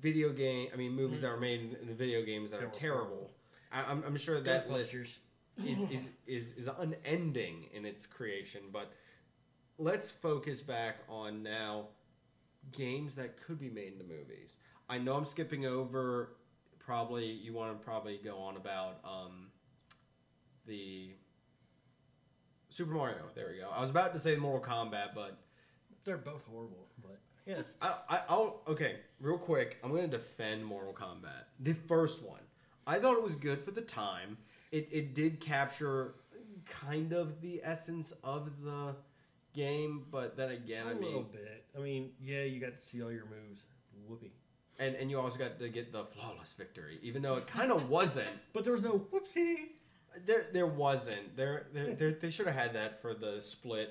[0.00, 0.68] video game.
[0.72, 3.30] I mean, movies that were made in, in video games that That are were terrible.
[3.72, 5.20] I, I'm, I'm sure that list is,
[5.90, 8.62] is is is unending in its creation.
[8.72, 8.92] But
[9.78, 11.88] let's focus back on now
[12.72, 14.58] games that could be made into movies.
[14.88, 16.34] I know I'm skipping over.
[16.78, 19.48] Probably you want to probably go on about um,
[20.66, 21.10] the
[22.70, 23.16] Super Mario.
[23.34, 23.68] There we go.
[23.70, 25.38] I was about to say Mortal Kombat, but
[26.04, 27.66] They're both horrible, but yes.
[27.80, 28.96] I, I, I'll okay.
[29.20, 31.44] Real quick, I'm going to defend Mortal Kombat.
[31.60, 32.40] The first one,
[32.86, 34.36] I thought it was good for the time.
[34.70, 36.14] It it did capture
[36.66, 38.94] kind of the essence of the
[39.54, 41.64] game, but then again, a I little bit.
[41.76, 43.62] I mean, yeah, you got to see all your moves.
[44.08, 44.32] Whoopee.
[44.78, 47.88] and and you also got to get the flawless victory, even though it kind of
[47.88, 48.28] wasn't.
[48.52, 49.56] But there was no whoopsie.
[50.26, 51.36] There there wasn't.
[51.36, 53.90] There, there, there they should have had that for the split.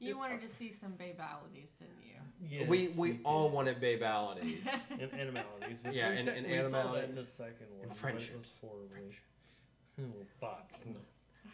[0.00, 2.13] You wanted to see some babalities, didn't you?
[2.50, 3.54] Yes, we we all did.
[3.54, 4.66] wanted babalities.
[5.00, 5.76] and animalities.
[5.92, 7.88] Yeah, and- te- and we saw that animality- in the second one.
[7.88, 8.60] but friendships.
[8.62, 9.16] was horribly.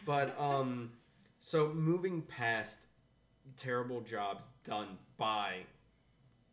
[0.05, 0.91] But um,
[1.39, 2.79] so moving past
[3.57, 5.57] terrible jobs done by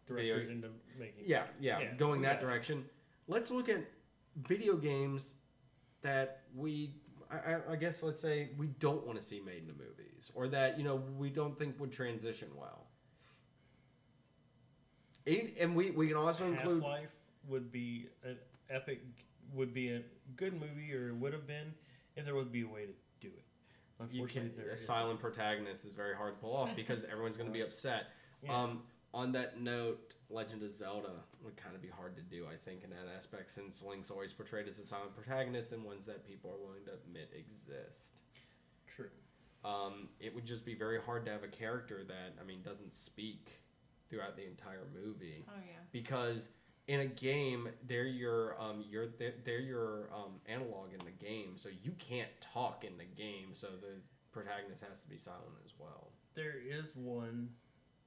[0.06, 1.24] Directors Video- into making.
[1.26, 2.46] yeah, yeah, Yeah, going that yeah.
[2.48, 2.84] direction.
[3.26, 3.80] Let's look at
[4.36, 5.34] video games
[6.02, 6.94] that we,
[7.30, 10.48] I, I- I guess, let's say we don't want to see made into movies, or
[10.48, 12.86] that you know we don't think would transition well.
[15.60, 17.10] And- we we can also Half include Life
[17.48, 18.36] would be an
[18.70, 19.00] epic,
[19.54, 20.02] would be a
[20.36, 21.74] good movie, or it would have been
[22.16, 23.44] if there would be a way to do it.
[24.00, 24.86] Unfortunately, there a isn't.
[24.86, 28.06] silent protagonist is very hard to pull off because everyone's going to be upset.
[28.42, 28.54] Yeah.
[28.62, 28.82] Um,
[29.14, 31.10] on that note, Legend of Zelda
[31.42, 34.32] would kind of be hard to do, I think, in that aspect, since Link's always
[34.32, 38.20] portrayed as a silent protagonist and ones that people are willing to admit exist.
[38.94, 39.08] True.
[39.64, 42.92] Um, it would just be very hard to have a character that, I mean, doesn't
[42.94, 43.62] speak
[44.10, 45.76] throughout the entire movie Oh yeah.
[45.92, 46.50] because
[46.86, 51.52] in a game they're your um you're they're, they're your um analog in the game
[51.56, 54.00] so you can't talk in the game so the
[54.32, 57.50] protagonist has to be silent as well There is one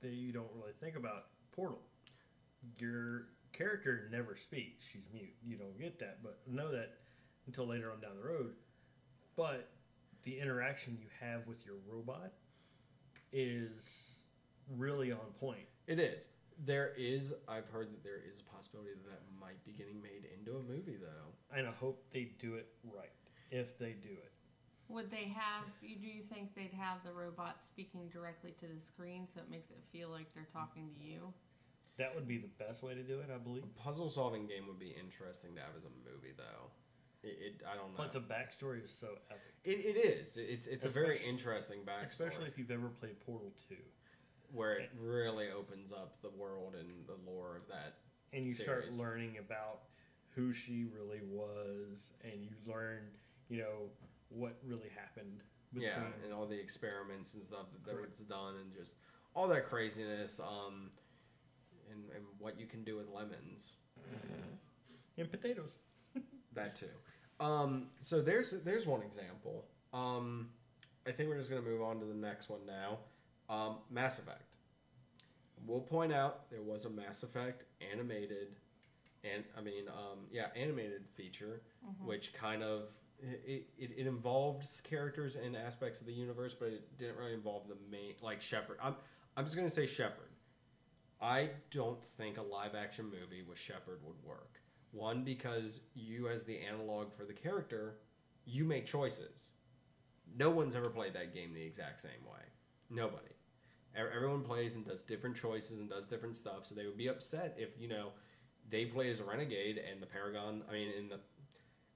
[0.02, 1.26] that you don't really think about.
[1.52, 1.80] Portal.
[2.80, 4.84] Your character never speaks.
[4.92, 5.34] She's mute.
[5.44, 6.94] You don't get that, but know that
[7.46, 8.54] until later on down the road.
[9.36, 9.70] But
[10.24, 12.32] the interaction you have with your robot
[13.32, 14.16] is
[14.78, 15.68] really on point.
[15.92, 16.28] It is
[16.66, 20.24] there is i've heard that there is a possibility that that might be getting made
[20.38, 23.12] into a movie though And I hope they do it right.
[23.52, 24.32] If they do it.
[24.88, 25.66] Would they have?
[25.82, 29.50] You do you think they'd have the robot speaking directly to the screen, so it
[29.50, 31.34] makes it feel like they're talking to you?
[31.98, 33.64] That would be the best way to do it, I believe.
[33.64, 36.72] a puzzle solving game would be interesting to have as a movie though
[37.24, 39.54] it, it i don't know But the backstory is so epic.
[39.64, 43.20] it, it is it, it's it's a very interesting backstory Especially if you've ever played
[43.26, 43.76] Portal 2.
[44.54, 47.96] Where it really opens up the world and the lore of that
[48.34, 49.82] and you start learning about
[50.36, 53.00] who she really was and you learn
[53.50, 53.90] you know
[54.30, 55.42] what really happened
[55.74, 58.12] yeah and all the experiments and stuff that, that Correct.
[58.12, 58.98] was done and just
[59.34, 60.90] all that craziness um
[61.92, 63.74] and, and what you can do with lemons.
[65.18, 65.78] And potatoes.
[66.54, 66.88] That too.
[67.40, 69.66] Um so there's there's one example.
[69.94, 70.50] Um
[71.08, 73.00] i think we're just gonna move on to the next one now
[73.52, 74.56] um mass effect
[75.68, 78.56] we'll point out there was a mass effect animated
[79.24, 81.62] and i mean um yeah animated feature
[82.04, 82.90] which kind of
[83.22, 87.68] it, it, it involved characters and aspects of the universe, but it didn't really involve
[87.68, 88.78] the main like Shepard.
[88.82, 88.96] I'm
[89.38, 90.30] I'm just gonna say Shepard.
[91.22, 94.60] I don't think a live action movie with Shepard would work.
[94.92, 97.98] One because you as the analog for the character,
[98.46, 99.52] you make choices.
[100.36, 102.42] No one's ever played that game the exact same way.
[102.90, 103.28] Nobody.
[103.96, 106.66] Everyone plays and does different choices and does different stuff.
[106.66, 108.10] So they would be upset if you know
[108.70, 110.64] they play as a renegade and the Paragon.
[110.70, 111.20] I mean, in the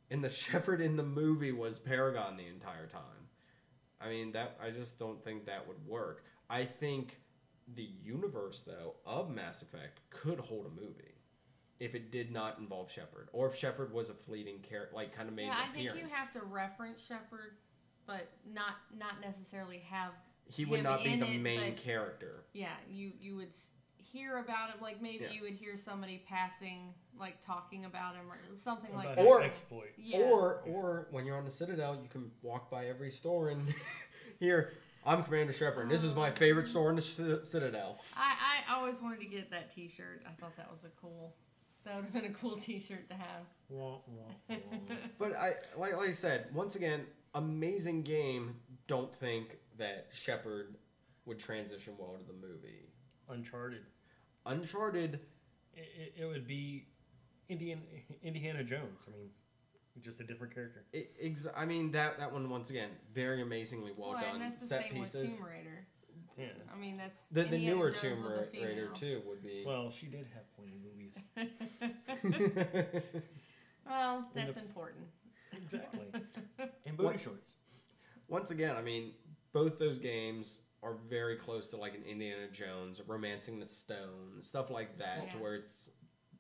[0.10, 3.02] in the Shepard in the movie was Paragon the entire time.
[4.00, 6.24] I mean that I just don't think that would work.
[6.50, 7.20] I think
[7.74, 11.16] the universe though of Mass Effect could hold a movie
[11.80, 15.28] if it did not involve Shepard, or if Shepard was a fleeting character, like kind
[15.28, 16.12] of made yeah, I think appearance.
[16.12, 17.58] you have to reference Shepard,
[18.06, 20.12] but not not necessarily have.
[20.48, 22.44] He would him not be the it, main character.
[22.54, 23.50] Yeah, you you would
[23.98, 25.32] hear about him like maybe Yeah.
[25.32, 29.26] you would hear somebody passing, like talking about him or something like that.
[29.26, 30.20] Or- exploit Yeah.
[30.20, 33.74] Or or when you're on the Citadel, you can walk by every store and
[34.40, 34.74] hear
[35.06, 35.84] I'm Commander Shepard.
[35.84, 38.00] and This is my favorite store in the Ci- Citadel.
[38.16, 38.34] I,
[38.70, 40.24] I always wanted to get that T-shirt.
[40.28, 41.36] I thought that was a cool.
[41.84, 43.44] That would have been a cool T-shirt to have.
[43.70, 44.56] Wah, wah, wah.
[45.20, 47.06] But I like like I said, once again,
[47.36, 48.56] amazing game.
[48.88, 50.76] Don't think that Shepard
[51.26, 52.90] would transition well to the movie.
[53.30, 53.82] Uncharted.
[54.46, 55.20] Uncharted,
[55.74, 56.86] It, it, it would be
[57.50, 57.82] Indian
[58.24, 59.00] Indiana Jones.
[59.08, 59.30] I mean,
[60.02, 60.84] just a different character.
[60.94, 64.34] it, ex- I mean that that one once again very amazingly well Well, done.
[64.34, 65.24] and that's the Set same pieces.
[65.24, 65.88] with Tomb Raider.
[66.38, 66.46] Yeah.
[66.74, 69.42] I mean, that's The the Indiana newer Jones Tomb with a Ra- Raider too would
[69.42, 69.64] be.
[69.66, 71.14] Well, she did have pointy movies.
[73.88, 75.06] Well, that's the- important.
[75.54, 76.00] exactly.
[76.88, 77.52] And booty What- shorts.
[78.28, 79.12] once again, I mean,
[79.56, 84.70] both those games are very close to like an Indiana Jones, Romancing the Stone, stuff
[84.70, 85.90] like that, to where it's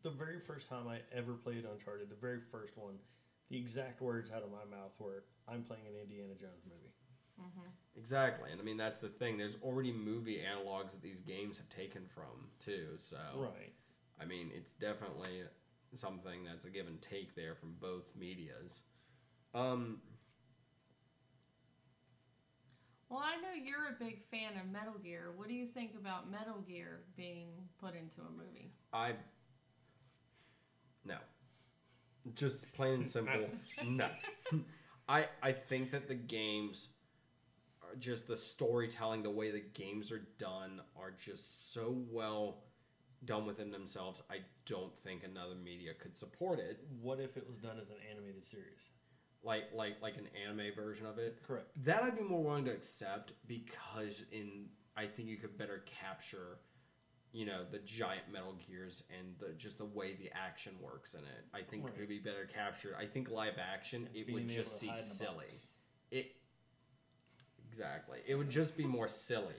[0.04, 2.96] The very first time I ever played Uncharted, the very first one,
[3.50, 6.92] the exact words out of my mouth were, "I'm playing an Indiana Jones movie."
[7.96, 9.38] exactly, and I mean that's the thing.
[9.38, 12.98] There's already movie analogs that these games have taken from too.
[13.00, 13.74] So Right.
[14.20, 15.44] I mean, it's definitely
[15.94, 18.84] something that's a give and take there from both medias.
[19.54, 20.02] Um,
[23.16, 25.32] Well, I know you're a big fan of Metal Gear.
[25.38, 27.48] What do you think about Metal Gear being
[27.80, 28.74] put into a movie?
[28.92, 29.14] I
[31.06, 31.16] no,
[32.34, 33.48] just plain and simple,
[33.88, 34.10] no.
[35.08, 36.90] I I think that the games
[37.82, 42.64] are just the storytelling, the way the games are done, are just so well
[43.24, 44.24] done within themselves.
[44.30, 47.96] I don't think another media could support it, What if it was done as an
[48.12, 48.95] animated series?
[49.46, 51.38] Like like like an anime version of it.
[51.48, 51.68] Correct.
[51.86, 54.66] That I'd be more willing to accept because in
[54.98, 56.58] I think you could better capture,
[57.32, 61.22] you know, the giant Metal Gears and the just the way the action works in
[61.22, 61.46] it.
[61.54, 61.94] I think Right.
[61.96, 62.96] it would be better captured.
[62.98, 65.46] I think live action it would just to see hide in the silly.
[66.12, 66.32] It
[67.68, 68.20] exactly.
[68.28, 69.56] It would just be more silly.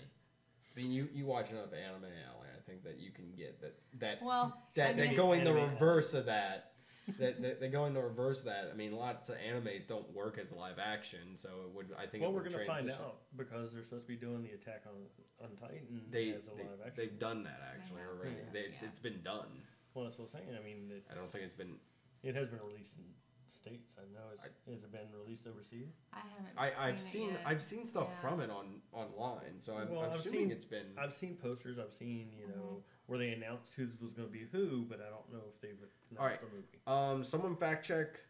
[0.74, 2.48] I mean, you you watch enough anime, Allie.
[2.56, 5.70] I think that you can get that that Well, I that, that going the Anime.
[5.74, 6.72] reverse of that.
[7.18, 8.70] That, that they go in the reverse that.
[8.72, 11.86] I mean, lots of animes don't work as live action, so it would.
[11.98, 12.22] I think.
[12.22, 15.46] Well, it we're gonna find out because they're supposed to be doing the Attack on
[15.46, 16.94] on Titan They, as a they live action.
[16.96, 18.18] they've done that actually have.
[18.18, 18.36] already.
[18.36, 18.52] Yeah.
[18.52, 18.88] They, it's, Yeah.
[18.88, 19.62] it's been done.
[19.94, 20.56] Well, that's what I'm saying.
[20.58, 21.76] I mean, it's, I don't think it's been.
[22.22, 23.04] it has been released in
[23.48, 23.94] states.
[23.98, 24.26] I know.
[24.44, 25.88] It's, has it been released overseas?
[26.12, 26.54] I haven't.
[26.58, 27.10] I, I've seen.
[27.10, 27.42] seen it yet.
[27.46, 28.28] I've seen stuff Yeah.
[28.28, 30.86] from it on online, so I'm, Well, I'm assuming seen- it's been.
[30.98, 31.78] I've seen posters.
[31.78, 33.06] I've seen you know mm-hmm.
[33.06, 35.78] where they announced who was going to be who, but I don't know if they've
[36.10, 36.40] announced Alright.
[36.86, 37.12] The movie.
[37.12, 38.20] Um, someone fact check.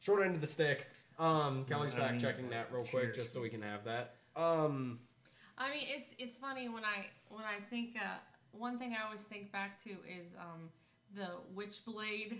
[0.00, 0.86] Short end of the stick.
[1.18, 4.14] Um, Kelly's I mean, fact checking that real quick, just so we can have that.
[4.36, 5.00] Um,
[5.58, 8.18] I mean, it's it's funny when I when I think uh,
[8.52, 10.68] one thing I always think back to is um,
[11.14, 12.36] the Witchblade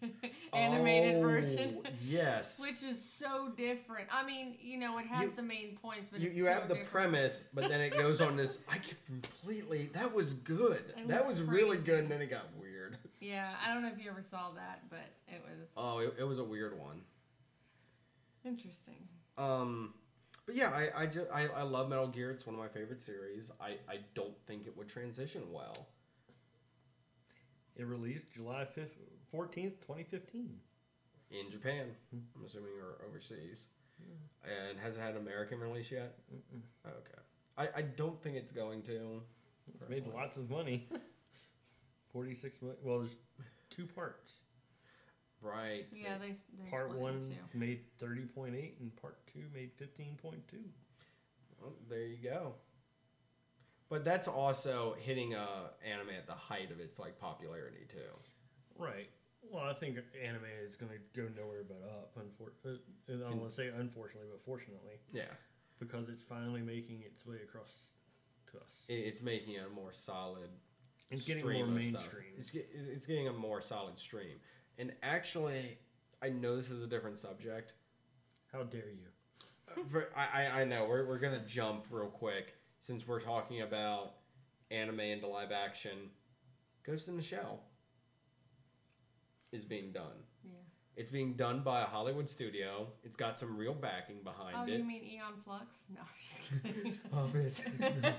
[0.52, 2.60] animated oh, version, Yes.
[2.62, 4.08] which is so different.
[4.12, 6.52] I mean, you know, it has You- the main points, but you, it's you so
[6.52, 6.90] have the different.
[6.90, 8.58] premise, but then it goes on this.
[8.70, 9.90] I can completely.
[9.94, 10.84] That was good.
[10.96, 12.71] It that was was really good, and then it got weird.
[13.22, 16.24] Yeah, I don't know if you ever saw that, but it was Oh, it, it
[16.24, 17.00] was a weird one.
[18.44, 19.08] interesting.
[19.38, 19.94] Um,
[20.46, 22.30] but yeah, I I, just, I I love Metal Gear.
[22.30, 23.50] It's one of my favorite series.
[23.60, 25.88] I I don't think it would transition well.
[27.76, 28.96] It released July fifth,
[29.30, 30.58] fourteenth, twenty fifteen.
[31.30, 31.86] in Japan.
[32.12, 33.66] I'm assuming or overseas.
[34.44, 36.18] And has it had an American release yet?
[36.84, 37.22] Okay.
[37.56, 39.22] I, I don't think it's going to.
[39.88, 40.12] Made personally.
[40.20, 40.88] lots of money.
[42.12, 42.78] Forty six million.
[42.82, 43.16] Well, there's
[43.70, 44.32] two parts.
[45.40, 45.86] Right.
[45.92, 46.30] Yeah, they,
[46.62, 47.58] they Part one two.
[47.58, 50.64] made thirty point eight, and part two made fifteen point two.
[51.60, 52.52] Well, there you go.
[53.88, 57.98] But that's also hitting uh, anime at the height of its like popularity too.
[58.78, 59.08] Right.
[59.50, 62.16] Well, I think anime is going to go nowhere but up.
[62.16, 62.76] Unfor- uh,
[63.12, 65.24] I don't want to say unfortunately, but fortunately, Yeah.
[65.78, 67.90] because it's finally making its way across
[68.52, 68.84] to us.
[68.88, 70.48] It's making a more solid
[71.12, 72.32] It's getting more mainstream.
[72.38, 74.36] It's, get, it's getting a more solid stream.
[74.78, 75.78] And actually,
[76.22, 77.74] I know this is a different subject.
[78.52, 79.84] How dare you?
[79.90, 84.14] For, I, I- I know we're, we're gonna jump real quick since we're talking about
[84.70, 86.10] anime into live action.
[86.84, 87.60] Ghost in the Shell
[89.52, 90.24] is being done.
[90.96, 91.00] Yeah.
[91.02, 92.86] It's being done by a Hollywood studio.
[93.02, 94.74] It's got some real backing behind Oh, it.
[94.74, 95.84] Oh, you mean Aeon Flux?
[95.94, 96.92] No, I'm just kidding.
[96.92, 97.62] Stop it.
[97.78, 98.14] kidding.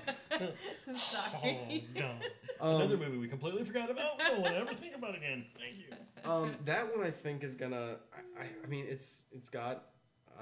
[0.90, 1.86] Oh, Sorry.
[1.94, 2.10] God.
[2.60, 4.18] Um, Another movie we completely forgot about.
[4.18, 5.44] No one ever think about it again.
[5.58, 5.94] Thank you.
[6.30, 7.96] um, that one I think is gonna.
[8.12, 9.84] I, I, I mean, it's it's got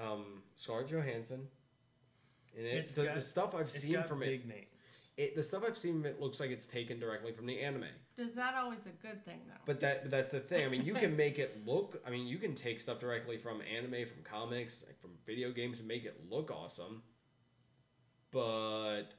[0.02, 1.46] um, Scarlett Johansson.
[2.54, 4.66] In it, It's the, got- the stuff I've It's seen got from big it, names.
[5.16, 7.84] It, the stuff I've seen it looks like it's taken directly from the anime.
[8.16, 9.60] Is that always a good thing, though?
[9.66, 10.64] But that but that's the thing.
[10.64, 12.02] I mean, you can make it look.
[12.06, 15.80] I mean, you can take stuff directly from anime, from comics, like from video games,
[15.80, 17.02] and make it look awesome.
[18.30, 19.12] But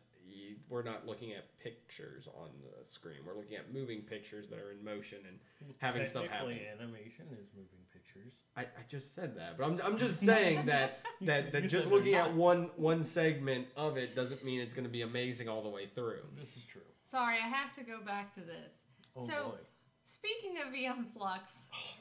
[0.70, 3.18] we're not looking at pictures on the screen.
[3.26, 5.38] We're looking at moving pictures that are in motion and
[5.80, 6.80] having stuff Technically, happen.
[6.82, 8.34] animation is moving pictures.
[8.56, 12.14] I, I just said that, but I'm, I'm just saying that that, that just looking
[12.16, 15.70] at one one segment of it doesn't mean it's going to be amazing all the
[15.70, 16.22] way through.
[16.38, 16.82] This is true.
[17.04, 18.74] Sorry, I have to go back to this.
[19.16, 19.58] Oh So- boy.
[20.06, 21.96] Speaking of Beyond Flux, Oh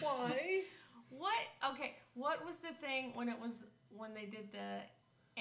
[0.00, 0.30] God.
[0.30, 0.62] Why?
[1.10, 1.72] what?
[1.74, 3.64] Okay, what was the thing when it was
[3.96, 4.80] when they did the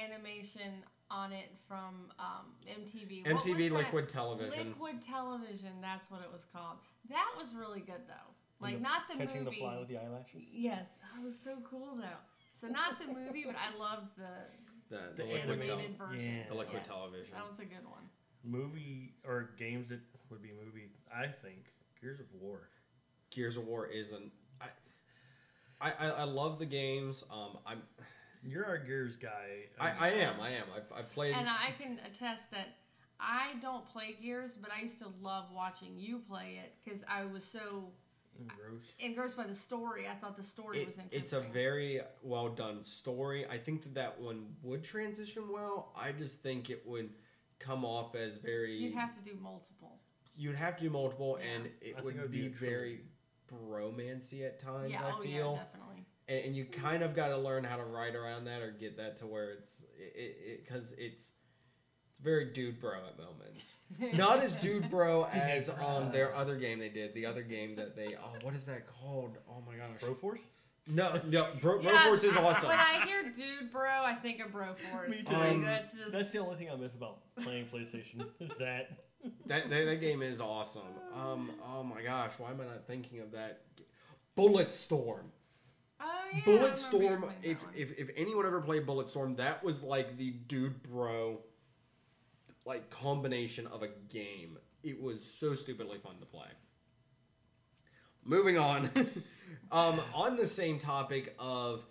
[0.01, 3.25] animation on it from um, MTV?
[3.25, 3.73] What was MTV that?
[3.77, 4.67] Liquid Television.
[4.69, 5.71] Liquid Television.
[5.81, 6.77] That's what it was called.
[7.09, 8.13] That was really good though.
[8.59, 9.57] Like the- not the Catching movie.
[9.57, 10.41] the fly with the eyelashes.
[10.51, 10.85] Yes,
[11.15, 12.19] that was so cool though.
[12.59, 14.49] So not the movie, but I loved the
[14.89, 16.25] The, the, the liquid, tel- animated version.
[16.37, 16.43] Yeah.
[16.49, 17.33] the liquid Yes, television.
[17.35, 18.03] That was a good one.
[18.43, 19.99] Movie or games that
[20.29, 20.89] would be movie.
[21.13, 21.65] I think
[22.01, 22.69] Gears of War.
[23.29, 24.31] Gears of War isn't.
[24.61, 24.65] I,
[25.81, 27.23] I, I, I love the games.
[27.31, 27.81] Um, I'm.
[28.43, 29.65] You're our Gears guy.
[29.79, 30.39] I, I am.
[30.41, 30.65] I am.
[30.75, 31.35] I've, I've played.
[31.35, 32.67] And I can attest that
[33.19, 37.25] I don't play Gears, but I used to love watching you play it because I
[37.25, 37.89] was so
[38.47, 38.83] Gross.
[38.99, 40.05] engrossed by the story.
[40.07, 41.21] I thought the story it- was interesting.
[41.21, 43.45] it's a very well done story.
[43.47, 45.91] I think that that one would transition well.
[45.97, 47.09] I just think it would
[47.59, 48.77] come off as very.
[48.77, 49.97] You'd have to do multiple.
[50.35, 51.49] you'd have to do multiple, Yeah.
[51.55, 53.01] and it think would it would be, be very
[53.51, 54.91] bromancy at times.
[54.91, 55.03] yeah.
[55.03, 55.53] I oh feel.
[55.57, 55.86] yeah, definitely.
[56.27, 58.97] And, and you kind of got to learn how to write around that or get
[58.97, 61.31] that to where it's it because it's
[62.09, 63.75] it's very dude bro at moments.
[64.17, 67.13] Not as dude bro as um their other game they did.
[67.13, 69.37] The other game that they oh what is that called?
[69.49, 70.01] Oh my gosh.
[70.01, 70.41] Broforce.
[70.87, 72.69] No no bro, Yeah, Broforce is awesome.
[72.69, 75.09] When I hear dude, bro, I think of bro force.
[75.09, 75.33] Me too.
[75.33, 78.25] Like, Um, that's just That's the only thing I miss about playing PlayStation.
[78.39, 78.97] is that
[79.45, 80.87] That, that that game is awesome.
[81.15, 83.61] Um oh my gosh why am I not thinking of that?
[84.37, 85.25] Bulletstorm.
[85.99, 86.41] Oh yeah.
[86.45, 87.31] I remember Bulletstorm.
[87.43, 91.39] If, if if anyone ever played Bulletstorm, that was like the dude bro,
[92.65, 94.57] like combination of a game.
[94.83, 96.47] It was so stupidly fun to play.
[98.23, 98.89] Moving on,
[99.71, 101.85] um, on the same topic of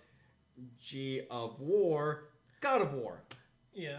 [0.81, 2.29] G of War,
[2.61, 3.23] God of War.
[3.73, 3.99] Yeah,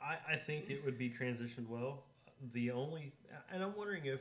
[0.00, 2.04] I, I think it would be transitioned well.
[2.52, 3.12] The only,
[3.52, 4.20] and I'm wondering if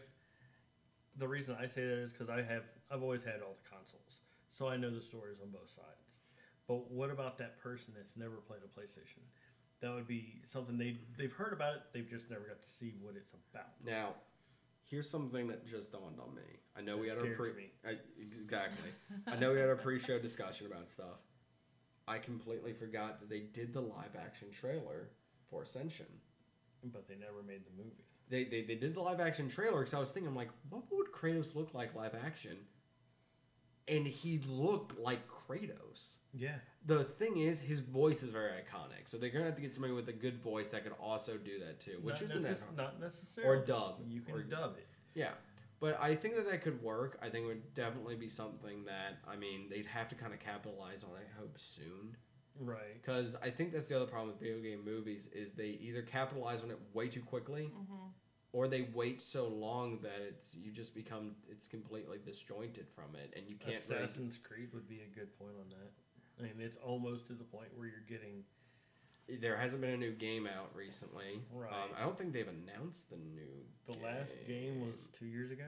[1.17, 4.06] the reason I say that is because I have, I've always had all the consoles,
[4.57, 6.09] so I know the stories on both sides.
[6.67, 9.21] But what about that person that's never played a PlayStation?
[9.81, 12.93] That would be something they they've heard about it, they've just never got to see
[12.99, 13.67] what it's about.
[13.85, 14.15] Now,
[14.89, 16.41] here's something that just dawned on me.
[16.75, 17.51] I know we had our pre.
[17.85, 18.89] I, exactly.
[19.27, 21.21] I know we had our pre-show discussion about stuff.
[22.07, 25.09] I completely forgot that they did the live-action trailer
[25.49, 26.05] for Ascension.
[26.83, 28.05] But they never made the movie.
[28.29, 31.55] They, they, they did the live-action trailer because I was thinking, like, what would Kratos
[31.55, 32.57] look like live-action?
[33.87, 36.15] And he looked like Kratos.
[36.33, 39.73] Yeah, The thing is, his voice is very iconic, so they're gonna have to get
[39.73, 42.63] somebody with a good voice that could also do that too, which not, isn't necess-
[42.63, 42.77] hard.
[42.77, 43.57] not necessarily.
[43.61, 44.01] Or dub.
[44.07, 44.87] You can Or- dub it.
[45.15, 45.33] Yeah,
[45.79, 47.17] but I think that that could work.
[47.21, 50.39] I think it would definitely be something that I mean they'd have to kind of
[50.39, 51.11] capitalize on.
[51.15, 52.15] I hope soon,
[52.59, 53.01] Right.
[53.01, 56.61] because I think that's the other problem with video game movies is they either capitalize
[56.61, 58.11] on it way too quickly, Mhm.
[58.53, 63.33] Or they wait so long that it's you just become it's completely disjointed from it,
[63.35, 63.77] and you can't.
[63.89, 65.91] Really, Assassin's Creed would be a good point on that.
[66.39, 68.43] I mean, it's almost to the point where you're getting
[69.41, 71.41] there hasn't been a new game out recently.
[71.53, 71.71] Right.
[71.71, 73.65] Um, I don't think they've announced the new.
[73.85, 75.65] the last game was two years ago.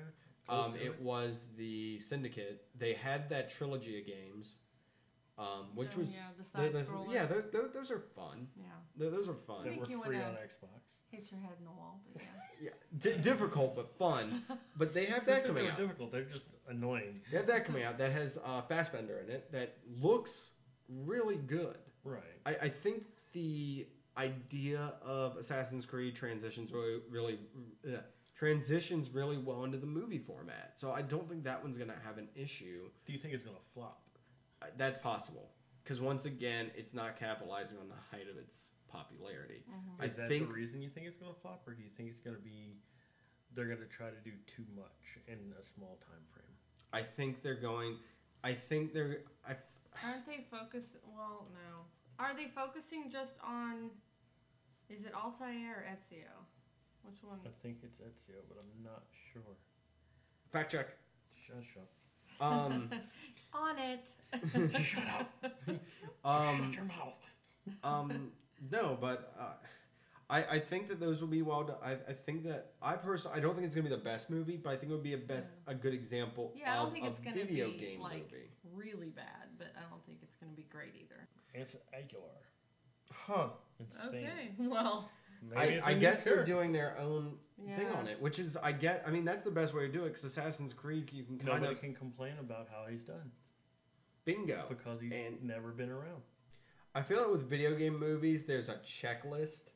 [0.47, 2.65] Um, it was the Syndicate.
[2.77, 4.55] They had that trilogy of games,
[5.39, 7.13] um, which Oh, was yeah, the side those- scrollers.
[7.13, 8.47] yeah, tho- tho- those are fun.
[8.57, 8.63] yeah.
[8.97, 9.63] Th- Those are fun.
[9.63, 10.81] think were free on Xbox.
[11.09, 12.27] Hit your head in the wall, but yeah.
[12.61, 14.43] Yeah, d- difficult but fun.
[14.77, 15.77] But they have that coming out.
[15.77, 16.11] difficult.
[16.11, 17.21] They're just annoying.
[17.31, 20.51] They have that coming out that has uh, Fassbender in it that looks
[20.89, 21.77] really good.
[22.03, 22.21] Right.
[22.45, 23.87] I, I think the
[24.17, 27.39] idea of Assassin's Creed transitions really, really
[27.87, 27.99] uh,
[28.35, 30.73] transitions really well into the movie format.
[30.75, 32.89] So I don't think that one's gonna have an issue.
[33.05, 34.01] Do you think it's gonna flop?
[34.77, 35.49] That's possible
[35.83, 39.63] because once again, it's not capitalizing on the height of its popularity.
[39.99, 42.09] I Is that think the reason you think it's gonna flop, or do you think
[42.09, 42.77] it's gonna be
[43.55, 46.45] they're gonna try to do too much in a small time frame?
[46.93, 47.97] I think they're going.
[48.43, 49.21] I think they're.
[49.47, 49.55] I.
[50.05, 50.97] Aren't they focused?
[51.15, 51.85] Well, no.
[52.23, 53.89] Are they focusing just on?
[54.89, 56.33] Is it Altair or Ezio?
[57.03, 57.39] Which one?
[57.45, 59.03] I think it's Ezio, but I'm not
[59.33, 59.57] sure.
[60.51, 60.87] Fact check.
[61.47, 61.63] Shut
[62.39, 62.71] up.
[62.71, 62.89] Um.
[63.53, 64.79] on it.
[64.81, 65.51] Shut up.
[66.23, 66.57] um.
[66.65, 67.19] Shut your mouth.
[67.83, 68.31] Um.
[68.71, 69.33] No, but.
[69.39, 69.53] Uh,
[70.31, 71.77] I, I think that those will be well done.
[71.83, 74.57] I, I think that I personally I don't think it's gonna be the best movie,
[74.57, 76.93] but I think it would be a best a good example Yeah, I of don't
[76.93, 78.51] think a it's gonna video be game like movie.
[78.75, 81.27] really bad, but I don't think it's gonna be great either.
[81.55, 82.25] It's Aguilar
[83.11, 83.47] Huh.
[83.79, 84.29] in Spain.
[84.29, 85.09] Okay, well,
[85.41, 87.37] Maybe I, it's I a new guess they're doing their own
[87.75, 89.03] thing on it, which is I get.
[89.05, 91.47] I mean, that's the best way to do it because Assassin's Creed you can kind
[91.61, 93.31] Nobody of can complain about how he's done
[94.25, 94.65] bingo.
[94.69, 96.21] because he's And- never been around.
[96.95, 99.71] I feel like with video game movies, there's a checklist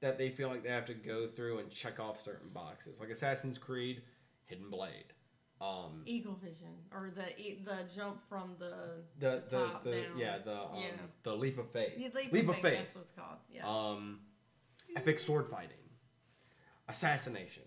[0.00, 2.98] that they feel like they have to go through and check off certain boxes.
[3.00, 4.02] Like Assassin's Creed,
[4.44, 5.12] Hidden Blade,
[5.60, 10.18] um, Eagle Vision or the e- the jump from the the the, top the down.
[10.18, 10.90] yeah the um, Yeah.
[11.22, 13.38] the leap of faith, the leap, leap of of faith, faith, That's what it's called.
[13.52, 13.68] Yeah.
[13.68, 14.20] um,
[14.96, 15.76] epic sword fighting,
[16.88, 17.64] assassination.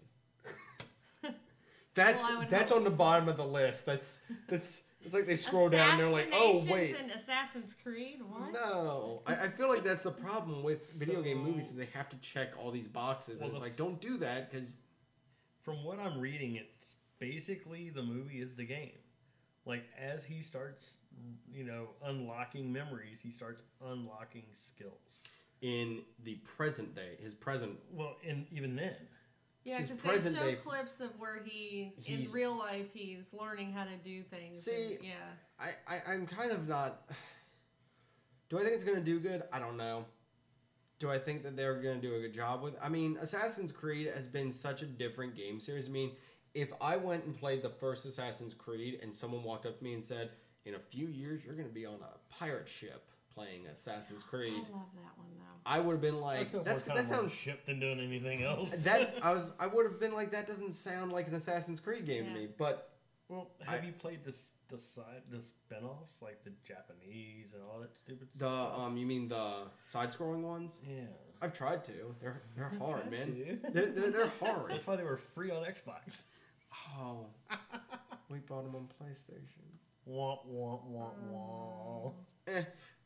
[1.96, 3.86] that's Well, that's on the bottom of the list.
[3.86, 5.98] That's that's it's like they scroll down.
[5.98, 8.20] They're like, oh Assassinations wait, in Assassin's Creed.
[8.28, 8.54] What?
[8.54, 12.10] No, I, I feel like that's the problem with video game movies is they have
[12.10, 14.78] to check all these boxes, and it's the- like don't do that because
[15.62, 18.92] From what I'm reading, it's basically the movie is the game.
[19.66, 20.96] Like as he starts,
[21.54, 25.20] you know, unlocking memories, he starts unlocking skills.
[25.64, 28.96] In the present day, his present, Well, and even then,
[29.64, 33.34] Yeah, His because they present show day- clips of where he, in real life, he's
[33.34, 34.62] learning how to do things.
[34.64, 35.14] See, and, yeah.
[35.58, 37.10] I, I I'm kind of not.
[38.50, 39.44] Do I think it's gonna do good?
[39.52, 40.06] I don't know.
[41.00, 42.76] Do I think that they're gonna do a good job with?
[42.84, 45.88] I mean, Assassin's Creed has been such a different game series.
[45.88, 46.12] I mean,
[46.54, 49.94] if I went and played the first Assassin's Creed and someone walked up to me
[49.94, 50.32] and said,
[50.66, 54.58] "In a few years, you're gonna be on a pirate ship playing Assassin's Creed," I
[54.58, 55.44] love that one though.
[55.66, 58.00] I would have been like, I "That's that time on a sounds ship than doing
[58.00, 58.70] anything else.
[58.84, 62.06] that I was I would have been like that doesn't sound like an Assassin's Creed
[62.06, 62.34] game Yeah.
[62.34, 62.90] to me." But
[63.30, 67.80] well, have I- you played this the side the spin-offs like the Japanese and all
[67.82, 68.80] that stupid the stuff?
[68.80, 70.80] um, you mean the side-scrolling ones?
[70.88, 71.02] yeah,
[71.42, 72.16] I've tried to.
[72.22, 73.60] They're they're hard, man.
[73.72, 74.72] They're, they're, they're hard.
[74.72, 76.22] That's why they were free on Xbox.
[77.00, 77.28] Oh,
[78.30, 79.62] we bought them on PlayStation.
[80.06, 82.12] Wah wah wah wah.
[82.48, 82.64] Eh,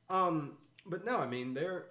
[0.09, 1.87] um, but no, I mean they're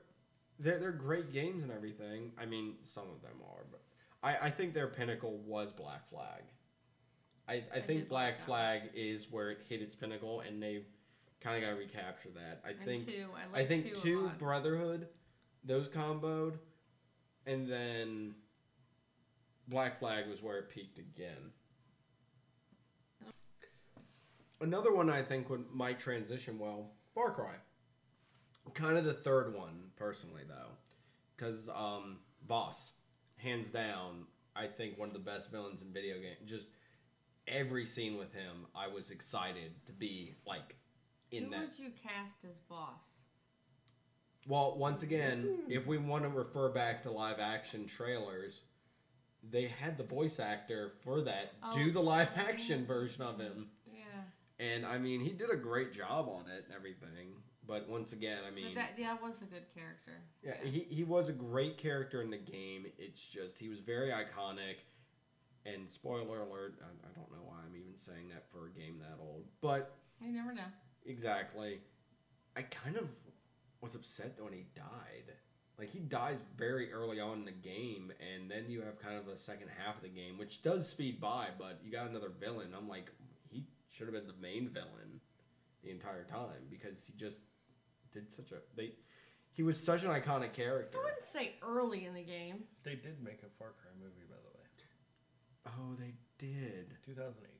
[0.58, 2.32] they're they're great games and everything.
[2.38, 3.82] I mean, some of them are, but
[4.22, 6.42] I I think their pinnacle was Black Flag.
[7.48, 10.82] I I, I think Black like Flag is where it hit its pinnacle, and they
[11.40, 12.62] kind of got to recapture that.
[12.64, 14.30] I and think two, I, I think two, two.
[14.38, 15.08] Brotherhood,
[15.64, 16.58] those comboed,
[17.46, 18.34] and then
[19.68, 21.52] Black Flag was where it peaked again.
[24.60, 27.54] Another one I think would might transition well, Far Cry.
[28.74, 30.72] Kind of the third one, personally though,
[31.36, 32.90] because um, Vaas,
[33.38, 36.36] hands down, I think one of the best villains in video game.
[36.46, 36.68] Just
[37.46, 40.76] every scene with him, I was excited to be like
[41.30, 41.60] in Who that.
[41.60, 43.22] would you cast as Vaas?
[44.46, 48.60] Well, once again, if we want to refer back to live action trailers,
[49.50, 51.92] they had the voice actor for that do Oh.
[51.92, 53.70] the live action version of him.
[53.92, 54.02] Yeah,
[54.60, 57.32] And I mean, he did a great job on it and everything.
[57.66, 60.12] But once again, I mean, but that yeah was a good character.
[60.42, 62.86] yeah, he, he was a great character in the game.
[62.98, 64.76] It's just, he was very iconic.
[65.64, 69.00] And spoiler alert, I, I don't know why I'm even saying that for a game
[69.00, 69.44] that old.
[69.60, 70.62] But you never know.
[71.04, 71.80] Exactly.
[72.56, 73.08] I kind of
[73.80, 75.34] was upset though when he died.
[75.78, 79.26] Like he dies very early on in the game, and then you have kind of
[79.26, 82.68] the second half of the game, which does speed by, but you got another villain.
[82.76, 83.10] I'm like,
[83.50, 85.20] he should have been the main villain
[85.84, 87.40] the entire time because he just
[88.12, 88.92] did such a they.
[89.52, 90.98] He was such an iconic character.
[90.98, 92.64] I wouldn't say early in the game.
[92.82, 96.94] They did make a Far Cry movie, by the way, Oh, they did.
[97.06, 97.50] 2008.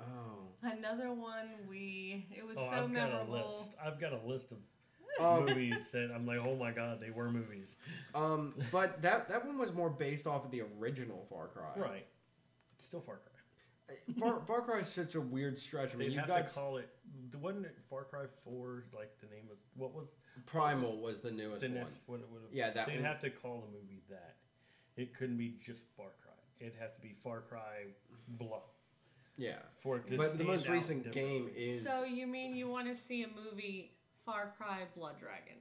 [0.00, 0.48] Oh.
[0.62, 3.58] Another one we it was Oh, so I've got a memorable.
[3.60, 3.70] list.
[3.84, 4.58] I've got a list of
[5.20, 7.76] Um, movies that I'm like, oh my god, they were movies.
[8.16, 11.70] um, but that that one was more based off of the original Far Cry.
[11.76, 12.06] Right.
[12.78, 13.96] It's still Far Cry.
[14.18, 15.94] Far, Far Cry is such a weird stretch.
[15.94, 16.88] I mean, They'd you have got to call it.
[17.40, 18.84] Wasn't it Far Cry 4?
[18.96, 20.06] Like the name of what was
[20.46, 21.76] Primal was the newest the one.
[21.78, 21.94] next?
[22.06, 22.52] What it would have.
[22.52, 24.36] Yeah, that They'd one- have to call the movie that.
[24.96, 26.32] It couldn't be just Far Cry.
[26.60, 27.86] It'd have to be Far Cry
[28.28, 28.60] blah
[29.36, 32.86] Yeah, for it to but the most recent game is So you mean you want
[32.86, 33.92] to see a movie
[34.24, 35.56] Far Cry Blood Dragon?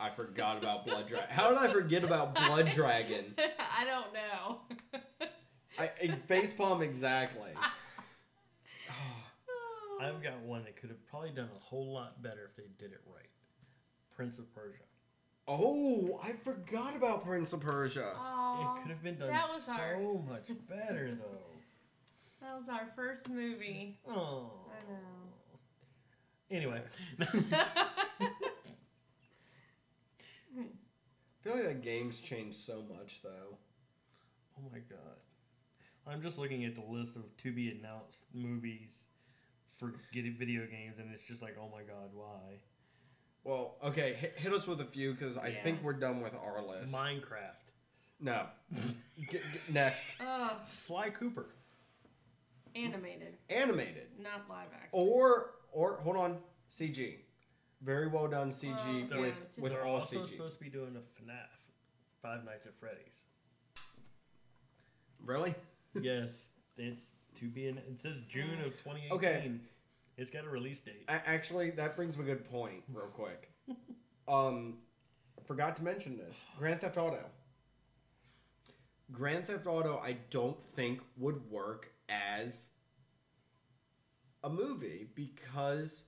[0.00, 1.28] I forgot about Blood Dragon.
[1.30, 3.34] How did I forget about Blood Dragon?
[3.38, 4.58] I don't know.
[5.78, 7.50] I, I facepalm exactly.
[10.00, 12.92] I've got one that could have probably done a whole lot better if they did
[12.92, 13.28] it right.
[14.14, 14.82] Prince of Persia.
[15.46, 18.12] Oh, I forgot about Prince of Persia.
[18.16, 21.60] Aw, it could have been done that was so our- much better though.
[22.40, 23.98] that was our first movie.
[24.08, 24.50] Oh.
[24.70, 24.98] I know.
[26.50, 26.80] Anyway,
[27.20, 27.26] I
[31.42, 33.58] feel like that game's changed so much though.
[34.58, 34.98] oh my god.
[36.06, 38.90] I'm just looking at the list of to be announced movies
[39.78, 42.60] for getting video games, and it's just like, oh my god, why?
[43.42, 45.62] Well, okay, hit, hit us with a few because I Yeah.
[45.62, 46.94] think we're done with our list.
[46.94, 47.56] Minecraft.
[48.20, 48.46] No.
[49.18, 51.46] G- g- next, Oh, Sly Cooper.
[52.74, 54.88] animated, animated not live action.
[54.92, 56.38] or or hold on,
[56.72, 57.18] CG.
[57.82, 60.28] Very well done CG uh, Well, They're- with just- with They're all also CG.
[60.30, 61.48] supposed to be doing a FNAF,
[62.22, 63.12] Five Nights at Freddy's.
[65.20, 65.54] Really?
[66.00, 67.78] yes, it's to be in.
[67.78, 69.12] It says June of 2018.
[69.12, 69.52] Okay.
[70.16, 71.04] It's got a release date.
[71.08, 73.50] A- Actually, that brings me a good point, real quick.
[74.28, 74.74] um,
[75.46, 77.24] forgot to mention this: Grand Theft Auto.
[79.12, 82.70] Grand Theft Auto, I don't think would work as
[84.42, 86.04] a movie because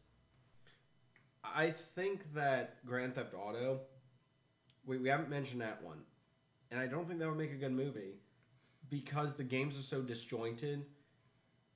[1.44, 3.80] I think that Grand Theft Auto.
[4.86, 5.98] We, we haven't mentioned that one,
[6.70, 8.14] and I don't think that would make a good movie
[8.88, 10.86] because the games are so disjointed.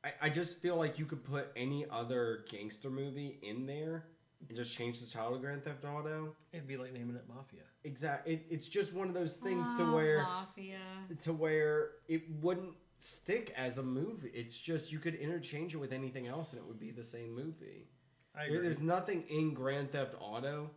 [0.05, 4.07] I, I just feel like you could put any other gangster movie in there
[4.49, 6.35] and just change the title to Grand Theft Auto.
[6.53, 7.61] It'd be like naming it Mafia.
[7.85, 8.35] Exactly.
[8.35, 10.79] It, it's just one of those things to Oh, where Mafia.
[11.23, 14.31] to where it wouldn't stick as a movie.
[14.35, 17.35] It's just you could interchange it with anything else and it would be the same
[17.35, 17.89] movie.
[18.35, 18.61] I There- agree.
[18.63, 20.71] There's nothing in Grand Theft Auto.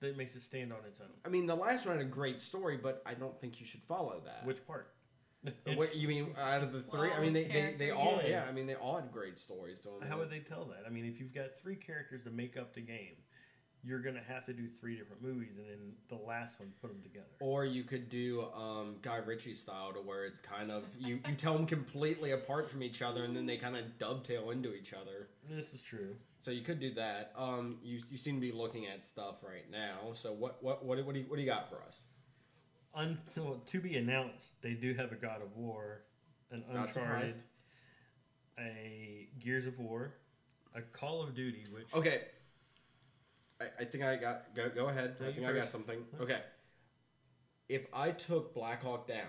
[0.00, 1.08] that makes it stand on its own.
[1.26, 3.82] I mean, the last one had a great story, but I don't think you should
[3.82, 4.46] follow that.
[4.46, 4.94] Which part?
[5.74, 7.10] What you mean out of the three?
[7.10, 8.28] I mean, they, they, they all Yeah.
[8.28, 8.44] yeah.
[8.48, 9.80] I mean, they all had great stories.
[9.82, 10.84] So How would they tell that?
[10.86, 13.16] I mean, if you've got three characters to make up the game,
[13.82, 17.00] you're gonna have to do three different movies, and then the last one put them
[17.02, 17.26] together.
[17.40, 21.34] Or you could do um, Guy Ritchie style to where it's kind of you, you
[21.34, 24.92] tell them completely apart from each other and then they kind of dovetail into each
[24.92, 25.28] other.
[25.48, 26.14] This is true.
[26.40, 27.32] So you could do that.
[27.36, 30.12] Um, you, you seem to be looking at stuff right now.
[30.14, 32.04] So what what what, what, do, you, what do you got for us?
[32.94, 36.02] Un- well, to be announced, they do have a God of War,
[36.50, 36.92] an Not Uncharted,
[37.30, 37.42] surprised.
[38.58, 40.14] a Gears of War,
[40.74, 42.22] a Call of Duty, which Okay.
[43.60, 45.16] I, I think I got go go ahead.
[45.20, 45.72] No, I you think I got first.
[45.72, 46.04] something.
[46.20, 46.40] Okay.
[47.68, 49.28] If I took Black Hawk down,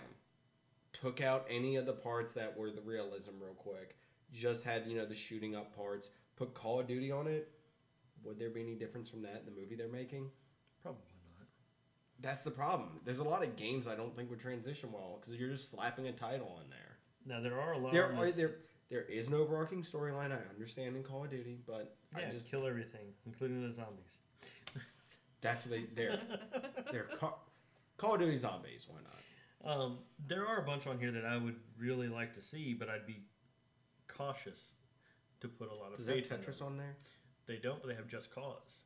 [0.93, 3.95] took out any of the parts that were the realism real quick,
[4.33, 7.51] just had, you know, the shooting up parts, put Call of Duty on it,
[8.23, 10.31] would there be any difference from that in the movie they're making?
[10.81, 11.01] probably.
[12.21, 12.99] That's the problem.
[13.03, 16.07] There's a lot of games I don't think would transition well because you're just slapping
[16.07, 16.97] a title on there.
[17.25, 17.93] Now there are a lot.
[17.93, 18.55] There of are this- there
[18.89, 20.31] there is an overarching storyline.
[20.31, 24.17] I understand in Call of Duty, but yeah, I just kill everything, including the zombies.
[25.41, 26.19] that's what they they're
[26.91, 27.41] they're Call,
[27.97, 28.87] Call of Duty zombies.
[28.89, 29.15] Why not?
[29.63, 32.89] Um, there are a bunch on here that I would really like to see, but
[32.89, 33.21] I'd be
[34.07, 34.73] cautious
[35.39, 36.95] to put a lot of Does that have faith in Tetris on there?
[37.47, 38.81] They don't, but they have Just Cause.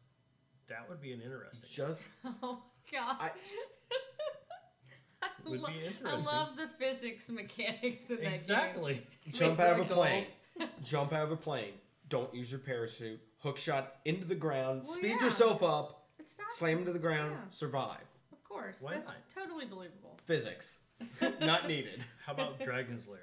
[0.67, 1.69] That would be an interesting.
[1.71, 2.07] Just
[2.43, 2.61] Oh
[2.91, 3.17] God.
[3.19, 3.31] I-
[5.21, 8.33] I, Would lo- be I love the physics mechanics of that game.
[8.33, 9.07] exactly.
[9.31, 10.25] jump out of a plane.
[10.83, 11.73] jump out of a plane.
[12.09, 13.19] Don't use your parachute.
[13.39, 14.83] Hook shot into the ground.
[14.83, 15.25] Well, speed yeah.
[15.25, 16.07] yourself up.
[16.19, 16.53] It's not.
[16.53, 17.31] Slam into the ground.
[17.31, 17.49] Yeah.
[17.49, 18.03] Survive.
[18.31, 18.75] Of course.
[18.79, 19.15] Why that's not?
[19.33, 20.19] totally believable.
[20.25, 20.77] Physics.
[21.41, 22.03] not needed.
[22.25, 23.19] How about Dragon's Lair?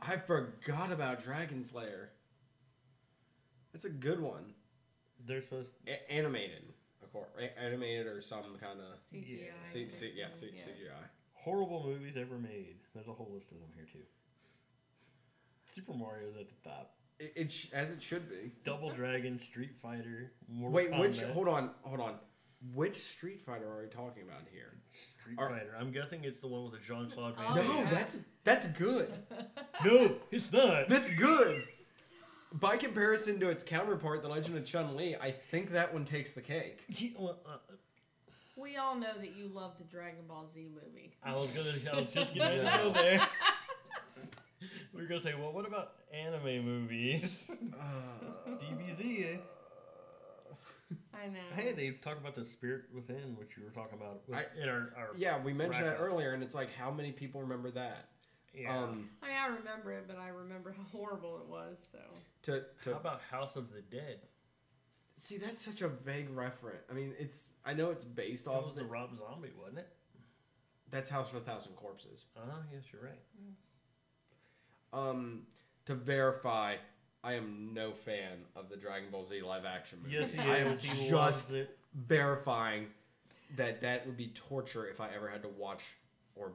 [0.00, 2.10] I forgot about Dragon's Lair.
[3.72, 4.54] That's a good one.
[5.24, 5.70] They're supposed.
[5.86, 5.92] to...
[5.92, 6.71] A- animated,
[7.14, 7.30] of course.
[7.38, 9.50] A- animated or some kind of CGI.
[9.68, 10.66] C- C- yeah, C- yes.
[10.66, 11.04] CGI.
[11.34, 12.76] Horrible movies ever made.
[12.94, 13.98] There's a whole list of them here too.
[15.66, 16.94] Super Mario's at the top.
[17.18, 18.52] It, it sh- as it should be.
[18.64, 21.18] Double Dragon, Street Fighter, Mortal Wait, which?
[21.20, 22.14] Kombat, Hold on, hold on.
[22.74, 24.74] Which Street Fighter are we talking about here?
[24.92, 25.74] Street are- Fighter.
[25.78, 27.84] I'm guessing it's the one with the Jean Claude oh, Van Oh, no, Damme.
[27.86, 27.90] yeah.
[27.94, 29.12] that's that's good.
[29.84, 30.86] No, it's not.
[30.88, 31.64] That's good.
[32.54, 36.32] By comparison to its counterpart, The Legend of Chun Li, I think that one takes
[36.32, 36.80] the cake.
[36.88, 37.56] Yeah, well, uh,
[38.56, 41.14] We all know that you love the Dragon Ball Z movie.
[41.24, 41.72] I was gonna.
[41.90, 43.26] I was just getting ready to go there.
[44.94, 47.44] we were gonna say, well, what about anime movies?
[47.72, 49.34] Uh, DBZ.
[49.34, 49.36] Eh?
[51.14, 51.38] I know.
[51.54, 54.68] Hey, they talk about the spirit within, which you were talking about with, I- in
[54.68, 56.12] our, our yeah, we mentioned that Bracket.
[56.12, 58.08] earlier, and it's like, how many people remember that?
[58.54, 58.76] Yeah.
[58.76, 61.76] Um, I mean, I remember it, but I remember how horrible it was.
[61.90, 61.98] So
[62.44, 64.18] to to How about House of the Dead?
[65.18, 66.82] see, that's such a vague reference.
[66.90, 68.84] I mean, it's I know it's based That off was of the.
[68.84, 69.88] Rob Zombie, wasn't it?
[70.90, 72.26] That's House of a Thousand Corpses.
[72.36, 73.20] Oh, uh-huh, yes, you're right.
[74.92, 75.42] Um,
[75.86, 76.76] to verify,
[77.24, 80.16] I am no fan of the Dragon Ball Z live action movie.
[80.16, 80.76] Yes, he I am.
[80.76, 81.52] He just
[81.94, 82.88] verifying
[83.56, 85.82] that that would be torture if I ever had to watch
[86.36, 86.52] or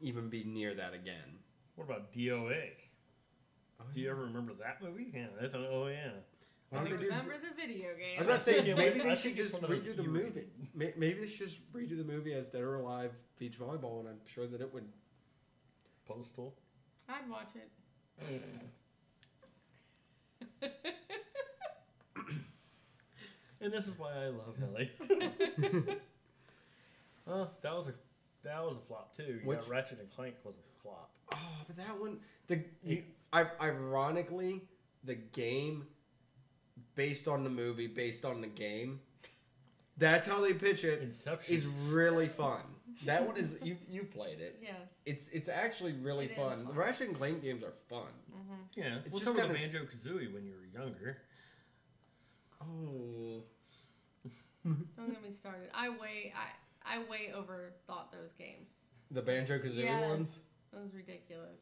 [0.00, 1.38] even be near that again.
[1.76, 2.70] What about DOA?
[3.80, 5.08] Oh, do you ever remember that movie?
[5.14, 6.10] Yeah, that's an oh yeah.
[6.72, 8.16] I don't they do- remember the video game.
[8.16, 10.20] I was about to say maybe they should just one of those redo the movie.
[10.74, 10.96] E-rated.
[10.98, 14.20] Maybe they should just redo the movie as Dead or Alive Beach Volleyball, and I'm
[14.26, 14.84] sure that it would.
[16.06, 16.54] Postal.
[17.08, 18.42] I'd watch it.
[23.60, 24.90] And this is why I love Ellie.
[27.26, 27.94] well, that was a
[28.44, 29.40] that was a flop too.
[29.42, 31.10] You Which- got Ratchet and Clank was a flop.
[31.34, 31.36] Oh,
[31.66, 34.62] but that one, the you, I, ironically,
[35.04, 35.86] the game
[36.94, 39.00] based on the movie, based on the game.
[39.98, 41.02] That's how they pitch it.
[41.02, 41.54] Inception.
[41.54, 42.60] Is really fun.
[43.04, 44.58] That one is you you played it.
[44.62, 44.74] Yes.
[45.04, 46.60] It's it's actually really It is fun.
[46.60, 46.76] The fun.
[46.76, 48.06] Ratchet and Clank games are fun.
[48.32, 48.54] Mm-hmm.
[48.74, 51.18] yeah, it's well, just so the kinda s- Banjo Kazooie when you were younger.
[52.60, 53.42] Oh,
[54.64, 55.68] Don't get me started.
[55.74, 56.32] I wait.
[56.36, 56.48] I
[56.90, 58.68] I way overthought those games.
[59.10, 60.08] the Banjo Kazooie yes.
[60.08, 60.38] ones.
[60.72, 61.60] That was ridiculous.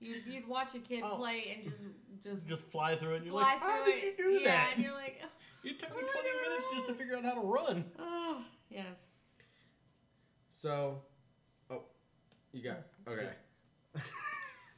[0.00, 1.16] You'd, you'd watch a kid Oh.
[1.16, 1.82] play and just
[2.22, 4.18] just, Just fly through it, and you're fly like, "How through did it.
[4.18, 5.20] you do yeah, that?" and you're like,
[5.64, 7.84] It took me "Oh, 20 I minutes just to figure out how to run.
[7.98, 8.96] oh yes.
[10.48, 11.00] So,
[11.70, 11.82] oh,
[12.52, 13.30] you got okay.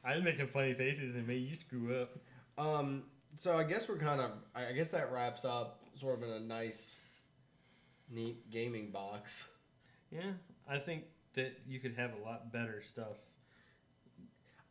[0.05, 2.17] I was making funny faces and made you screw up.
[2.57, 3.03] Um,
[3.37, 4.31] so I guess we're kind of.
[4.55, 6.95] I I guess that wraps up sort of in a nice,
[8.09, 9.47] neat gaming box.
[10.11, 10.31] Yeah,
[10.67, 11.03] I think
[11.33, 13.17] that you could have a lot better stuff.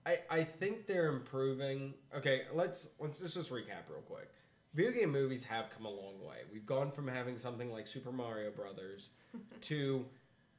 [0.04, 1.94] I, I think they're improving.
[2.14, 4.30] Okay, let's let's let's just recap real quick.
[4.74, 6.36] Video game movies have come a long way.
[6.52, 9.10] We've gone from having something like Super Mario Brothers
[9.62, 10.04] to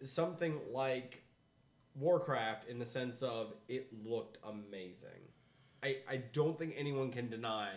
[0.03, 1.21] something like
[1.95, 5.21] Warcraft in the sense of it looked amazing.
[5.83, 7.73] I, I don't think anyone can deny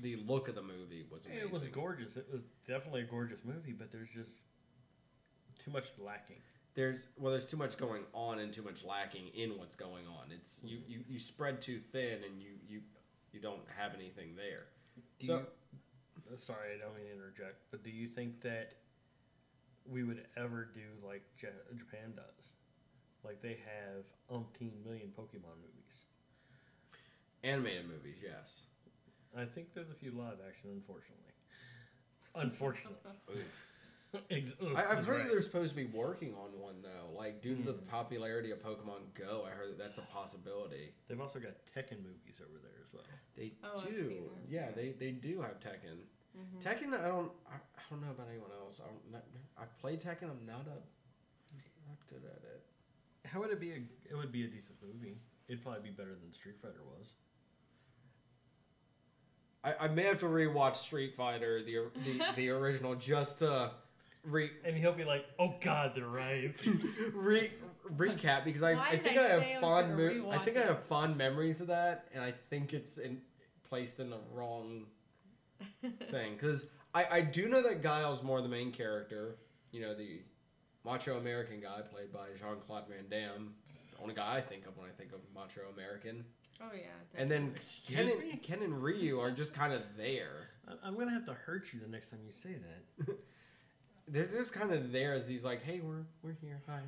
[0.00, 1.44] the look of the movie was amazing.
[1.46, 2.16] It was gorgeous.
[2.16, 4.30] It was definitely a gorgeous movie, but there's just
[5.58, 6.36] too much lacking.
[6.74, 10.30] there's well there's too much going on and too much lacking in what's going on.
[10.30, 12.80] It's you, you, you spread too thin and you, you
[13.32, 14.66] you don't have anything there.
[15.20, 15.46] Do So- you,
[16.32, 18.72] uh, sorry, I don't mean to interject, but do you think that
[19.88, 22.48] we would ever do like Japan does?
[23.24, 26.02] Like they have umpteen million Pokemon movies.
[27.44, 28.62] Animated movies, yes.
[29.36, 31.32] I think there's a few live action, unfortunately.
[32.34, 32.96] Unfortunately.
[34.30, 35.28] Ex- oof, I, I've heard right.
[35.28, 37.12] they're supposed to be working on one though.
[37.16, 37.86] Like due to the Mm.
[37.88, 40.94] popularity of Pokemon Go, I heard that that's a possibility.
[41.08, 43.02] They've also got Tekken movies over there as well.
[43.36, 44.02] They Oh, I've do.
[44.04, 44.70] those, yeah, yeah.
[44.74, 46.00] they they do have Tekken.
[46.38, 46.62] Mhm.
[46.62, 48.80] Tekken, I don't I, I don't know about anyone else.
[48.80, 49.22] I don't,
[49.60, 50.30] I've played Tekken.
[50.30, 50.78] I'm not a
[51.86, 52.64] not good at it.
[53.26, 53.72] How would it be?
[53.72, 55.18] A, it would be a decent movie.
[55.48, 57.08] It'd probably be better than Street Fighter was.
[59.66, 63.72] I, I may have to rewatch Street Fighter the the, the original just to
[64.24, 66.54] re, And he'll be like, "Oh God, they're right."
[67.12, 67.50] re
[67.96, 70.02] recap because I, Why I did think I I, have say I was fond gonna
[70.20, 70.66] mo- I rewatch think I it?
[70.66, 73.20] have fond memories of that, and I think it's in
[73.68, 74.84] placed in the wrong
[76.10, 79.36] thing because I I do know that Guile's more the main character.
[79.72, 80.20] You know the
[80.84, 83.52] macho American guy played by Jean Claude Van Damme,
[83.92, 86.24] the only guy I think of when I think of macho American.
[86.62, 86.86] Oh yeah.
[87.20, 88.30] And then Excuse Ken me?
[88.32, 90.48] and, Ken and Ryu are just kind of there.
[90.68, 92.56] I- I'm gonna have to hurt you the next time you say
[93.06, 93.16] that.
[94.08, 96.80] They're just kind of there as he's like, hey, we're we're here, hi.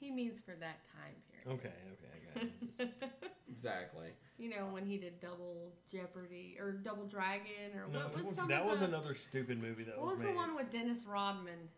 [0.00, 1.60] he means for that time period.
[1.60, 2.92] Okay, okay, I got it.
[3.52, 4.06] Exactly.
[4.38, 8.48] you know when he did Double Jeopardy or Double Dragon or No, what was some
[8.48, 10.04] that was the, another stupid movie that was.
[10.04, 10.32] What was was made.
[10.32, 11.68] the one with Dennis Rodman?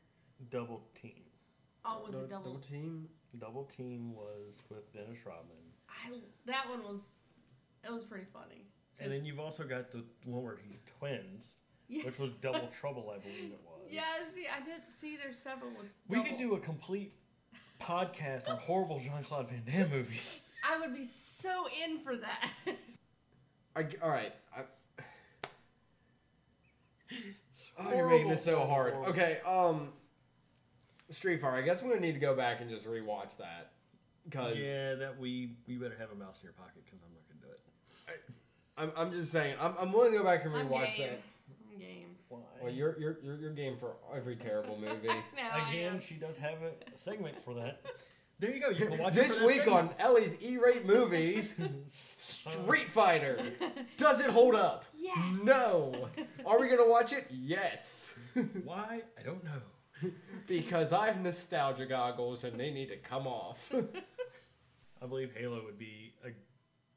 [0.51, 1.25] Double Team.
[1.85, 2.55] Oh, was Dou- it Double?
[2.59, 3.09] team?
[3.39, 5.57] Double Team was with Dennis Rodman.
[6.05, 6.11] I,
[6.47, 7.01] that one was.
[7.87, 8.63] It was pretty funny.
[8.99, 11.45] And then you've also got the one where he's twins,
[11.89, 12.05] Yeah.
[12.05, 13.81] which was Double Trouble, I believe it was.
[13.91, 14.03] Yeah,
[14.35, 15.17] see, I did see.
[15.17, 15.89] There's several with.
[16.09, 16.29] We double.
[16.31, 17.13] could do a complete
[17.83, 20.41] podcast on horrible Jean Claude Van Damme movies.
[20.67, 22.51] I would be so in for that.
[23.77, 24.33] I, all right.
[24.57, 24.63] I,
[27.79, 28.95] oh, you're making this so hard.
[28.95, 29.11] horrible.
[29.13, 29.39] Okay.
[29.47, 29.93] Um,
[31.11, 31.57] Street Fighter.
[31.57, 33.73] I guess I'm gonna need to go back and just rewatch that
[34.25, 37.23] because Yeah, that we we better have a mouse in your pocket because I'm not
[37.29, 37.61] gonna do it.
[38.77, 41.11] I'm, I'm just saying I'm, I'm willing to go back and I'm rewatch game.
[41.11, 41.23] that.
[41.73, 42.07] I'm game.
[42.29, 42.41] Why?
[42.63, 45.09] Well, you're you're you're, you're game for every terrible movie.
[45.09, 47.81] No, Again, she does have a segment for that.
[48.41, 48.71] There you go.
[48.71, 49.77] You can watch it this for week segment.
[49.77, 51.55] on Ellie's E-rate movies,
[51.89, 53.39] Street Fighter.
[53.97, 54.85] Does it hold up?
[54.99, 55.17] Yes.
[55.45, 56.09] No.
[56.45, 57.29] Are we gonna watch it?
[57.31, 58.11] Yes.
[58.65, 59.03] Why?
[59.17, 60.11] I don't know.
[60.49, 63.73] because I have nostalgia goggles and they need to come off.
[65.05, 66.31] I believe Halo would be a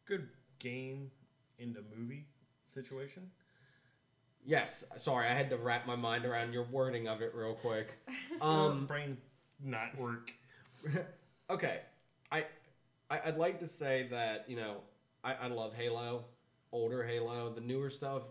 [0.06, 0.30] good
[0.60, 1.12] game
[1.60, 2.26] in the movie
[2.74, 3.30] situation.
[4.46, 4.86] yes.
[4.98, 7.90] Sorry, I had to wrap my mind around your wording of it real quick.
[8.42, 9.18] Um, brain
[9.64, 10.32] not work.
[11.50, 11.82] okay.
[12.32, 12.46] I,
[13.10, 14.78] I I'd like to say that you know
[15.24, 16.26] I, I love Halo,
[16.72, 18.24] older Halo, the newer stuff.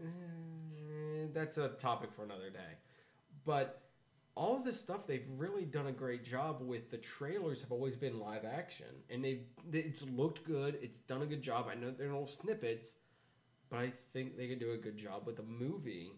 [0.00, 2.78] mm, That's a topic for another day.
[3.44, 3.82] But
[4.36, 6.90] all of this stuff they've really done a great job with.
[6.90, 10.78] The trailers have always been live action, and they it's looked good.
[10.82, 11.68] It's done a good job.
[11.70, 12.94] I know they're little snippets,
[13.70, 16.12] but I think they could do a good job with a movie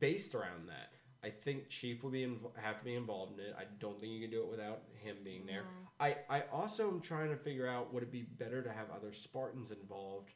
[0.00, 0.92] based around that.
[1.24, 3.54] I think Chief would be inv- have to be involved in it.
[3.56, 5.64] I don't think you can do it without him being there.
[6.00, 9.12] I I also am trying to figure out would it be better to have other
[9.12, 10.30] Spartans involved,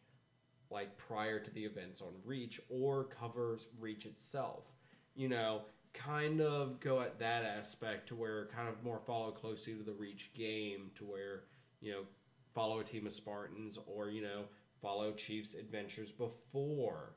[0.71, 4.65] like prior to the events on Reach, or cover Reach itself.
[5.15, 5.63] You know,
[5.97, 9.93] kind of go at that aspect to where kind of more follow closely to the
[9.93, 11.45] Reach game, to where
[11.81, 12.03] you know
[12.55, 14.45] follow a team of Spartans, or you know
[14.81, 17.15] follow Chief's adventures before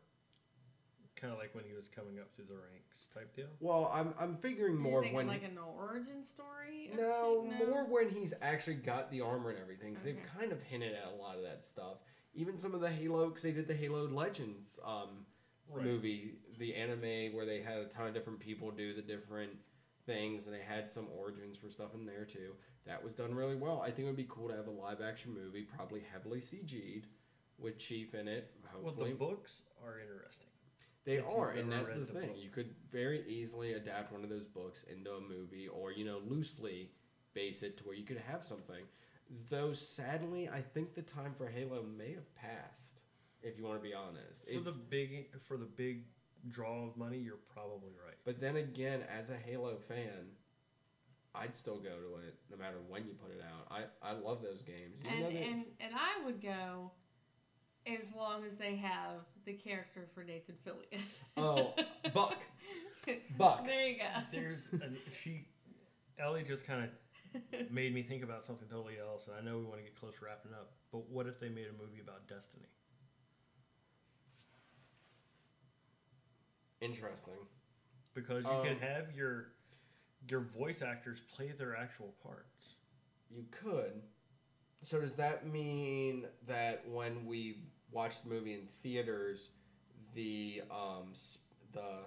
[1.20, 3.48] Kind of like when he was coming up through the ranks type deal.
[3.60, 6.92] Well, I'm I'm figuring more when like an origin story.
[6.94, 9.90] or no, more when he's actually got the armor and everything.
[9.90, 11.98] Because they've kind of hinted at a lot of that stuff.
[12.36, 15.26] Even some of the Halo, because they did the Halo Legends um,
[15.72, 15.86] Right.
[15.86, 19.52] movie, the anime where they had a ton of different people do the different
[20.06, 22.54] things, and they had some origins for stuff in there too.
[22.86, 23.82] That was done really well.
[23.82, 27.06] I think it would be cool to have a live action movie, probably heavily CG'd,
[27.60, 28.52] with Chief in it.
[28.74, 30.48] Well, Hopefully, the books are interesting.
[31.06, 32.30] They if are, and that's the the thing.
[32.30, 32.38] book.
[32.42, 36.20] You could very easily adapt one of those books into a movie, or you know,
[36.28, 36.92] loosely
[37.34, 38.84] base it to where you could have something.
[39.50, 43.04] Though sadly, I think the time for Halo may have passed.
[43.42, 46.04] If you want to be honest, For it's, the big for the big
[46.50, 48.16] draw of money, you're probably right.
[48.26, 50.28] but then again, as a Halo fan,
[51.36, 53.68] I'd still go to it no matter when you put it out.
[53.72, 54.98] I I love those games.
[55.06, 56.92] Even And, though and and I would go
[57.88, 61.02] as long as they have the character for Nathan Fillion.
[61.38, 61.74] oh,
[62.14, 62.38] Buck,
[63.38, 63.66] Buck.
[63.66, 64.22] There you go.
[64.32, 65.46] There's an, she,
[66.20, 69.64] Ellie just kind of made me think about something totally else, and I know we
[69.66, 70.72] want to get close to wrapping up.
[70.92, 72.66] But what if they made a movie about Destiny?
[76.82, 77.36] Interesting.
[78.14, 79.54] Because you Um, can have your
[80.30, 82.76] your voice actors play their actual parts.
[83.30, 84.02] You could.
[84.82, 89.52] So does that mean that when we watch the movie in theaters,
[90.14, 91.14] the um
[91.72, 92.06] the,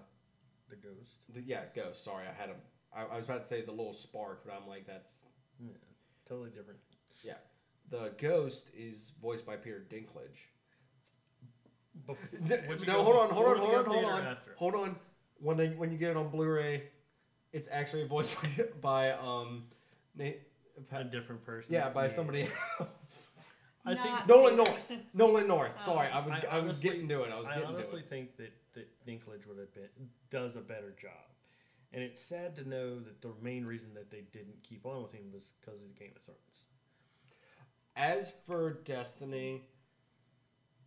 [0.68, 1.18] The ghost.
[1.30, 2.02] the yeah ghost?
[2.04, 2.56] Sorry, I had a.
[2.94, 5.24] I, I was about to say the little spark, but I'm like that's
[5.58, 5.72] Yeah,
[6.28, 6.80] totally different.
[7.22, 7.38] Yeah,
[7.88, 10.48] the ghost is voiced by Peter Dinklage.
[12.08, 14.96] Bef- would you no, hold on, hold on, hold on, hold on, hold on.
[15.38, 16.84] When they when you get it on Blu-ray,
[17.52, 18.36] it's actually voiced
[18.80, 19.64] by, by um,
[20.16, 20.40] Nate.
[20.90, 21.72] A different person.
[21.72, 22.48] Yeah, by somebody
[22.80, 23.30] else.
[23.84, 24.92] I think Nolan North.
[25.12, 25.74] Nolan North.
[25.80, 25.84] Oh.
[25.84, 27.30] Sorry, I was I I, was getting to it.
[27.32, 27.76] I was I getting to it.
[27.76, 28.08] I honestly it.
[28.08, 29.88] think that, that Dinklage would have been
[30.30, 31.12] does a better job.
[31.92, 35.12] And it's sad to know that the main reason that they didn't keep on with
[35.12, 36.38] him was because of the Game of Thrones.
[37.96, 39.62] As for Destiny,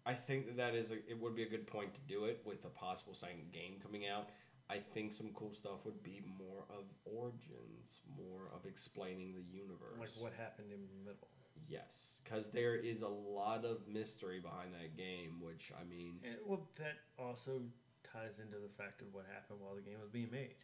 [0.05, 2.41] I think that that is a, it would be a good point to do it
[2.45, 4.29] with a possible second game coming out.
[4.69, 9.99] I think some cool stuff would be more of origins, more of explaining the universe.
[9.99, 11.27] Like what happened in the middle.
[11.67, 16.35] Yes, because there is a lot of mystery behind that game, which I mean, And,
[16.45, 17.61] well, that also
[18.03, 20.55] ties into the fact of what happened while the game was being made.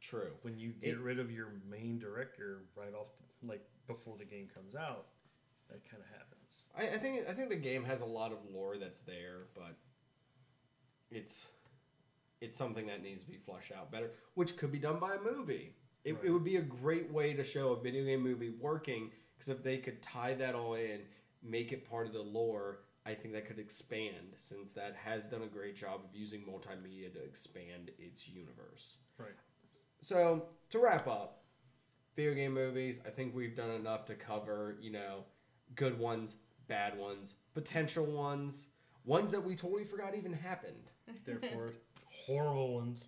[0.00, 0.32] true.
[0.42, 4.24] When you get It- rid of your main director right off, the, like before the
[4.24, 5.08] game comes out,
[5.68, 6.39] that kind of happens.
[6.76, 9.76] I, I think I think the game has a lot of lore that's there, but
[11.10, 11.46] it's
[12.40, 15.20] it's something that needs to be flushed out better, which could be done by a
[15.20, 15.74] movie.
[16.04, 19.50] It, it would be a great way to show a video game movie working because
[19.50, 21.00] if they could tie that all in,
[21.42, 25.42] make it part of the lore, I think that could expand since that has done
[25.42, 28.96] a great job of using multimedia to expand its universe.
[29.18, 29.36] Right.
[30.00, 31.40] So to wrap up,
[32.16, 33.00] video game movies.
[33.06, 34.76] I think we've done enough to cover.
[34.80, 35.24] You know,
[35.74, 36.36] good ones,
[36.70, 38.68] bad ones, potential ones,
[39.04, 40.92] ones that we totally forgot even happened.
[41.26, 41.72] Therefore,
[42.26, 43.04] horrible ones.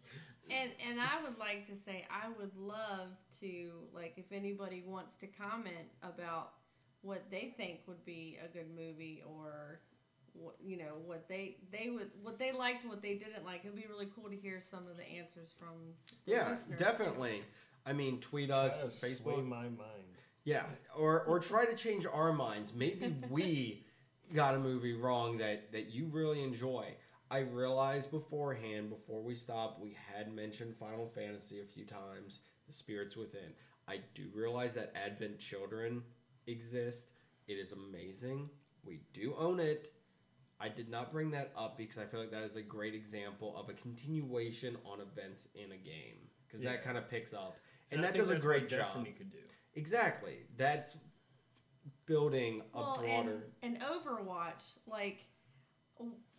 [0.50, 3.08] And and I would like to say I would love
[3.40, 6.52] to like if anybody wants to comment about
[7.00, 9.80] what they think would be a good movie or
[10.34, 13.76] what you know what they they would what they liked what they didn't like it'd
[13.76, 15.74] be really cool to hear some of the answers from
[16.26, 16.78] the Yeah, listeners.
[16.78, 17.42] definitely.
[17.86, 19.46] I mean, tweet us, Try Facebook.
[19.46, 20.16] my mind.
[20.44, 20.64] Yeah,
[20.96, 22.72] or or try to change our minds.
[22.74, 23.84] Maybe we
[24.34, 26.86] got a movie wrong that that you really enjoy.
[27.30, 32.74] I realized beforehand, before we stopped, we had mentioned Final Fantasy a few times, The
[32.74, 33.54] Spirits Within.
[33.88, 36.02] I do realize that Advent Children
[36.46, 37.06] exist.
[37.48, 38.50] It is amazing.
[38.84, 39.92] We do own it.
[40.60, 43.56] I did not bring that up because I feel like that is a great example
[43.56, 46.72] of a continuation on events in a game because Yeah.
[46.72, 47.56] that kind of picks up,
[47.90, 48.80] and, I that think does a great what job.
[48.80, 49.38] Destiny could do.
[49.74, 50.38] Exactly.
[50.56, 50.96] That's
[52.06, 53.44] building a well, broader.
[53.62, 55.24] and, and Overwatch, like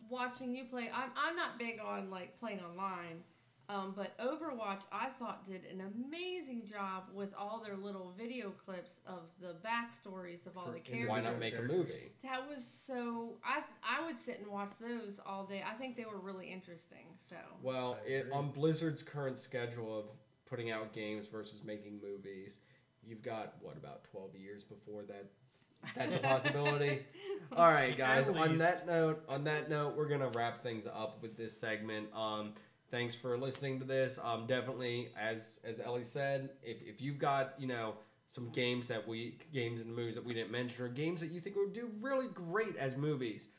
[0.09, 0.89] watching you play.
[0.93, 3.23] I'm I'm not big on like playing online,
[3.69, 8.99] Um, but Overwatch, I thought, did an amazing job with all their little video clips
[9.07, 11.09] of the backstories of all For the characters.
[11.09, 12.11] Why not make a movie?
[12.23, 13.37] That was so.
[13.43, 15.63] I I would sit and watch those all day.
[15.67, 17.07] I think they were really interesting.
[17.29, 20.05] So Well, it, on Blizzard's current schedule of
[20.45, 22.59] putting out games versus making movies,
[23.07, 25.63] you've got what about twelve years before that's
[25.95, 27.01] that's a possibility.
[27.57, 28.29] All right, guys.
[28.29, 28.59] At On least.
[28.59, 32.07] that note, on that note, we're gonna wrap things up with this segment.
[32.15, 32.53] Um,
[32.89, 34.17] thanks for listening to this.
[34.23, 37.95] Um, definitely, as as Ellie said, if if you've got you know
[38.27, 41.41] some games that we games and movies that we didn't mention or games that you
[41.41, 43.49] think would do really great as movies,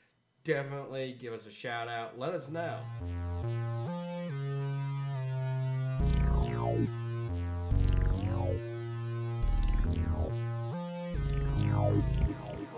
[0.45, 2.18] definitely give us a shout out.
[2.18, 2.80] Let us know.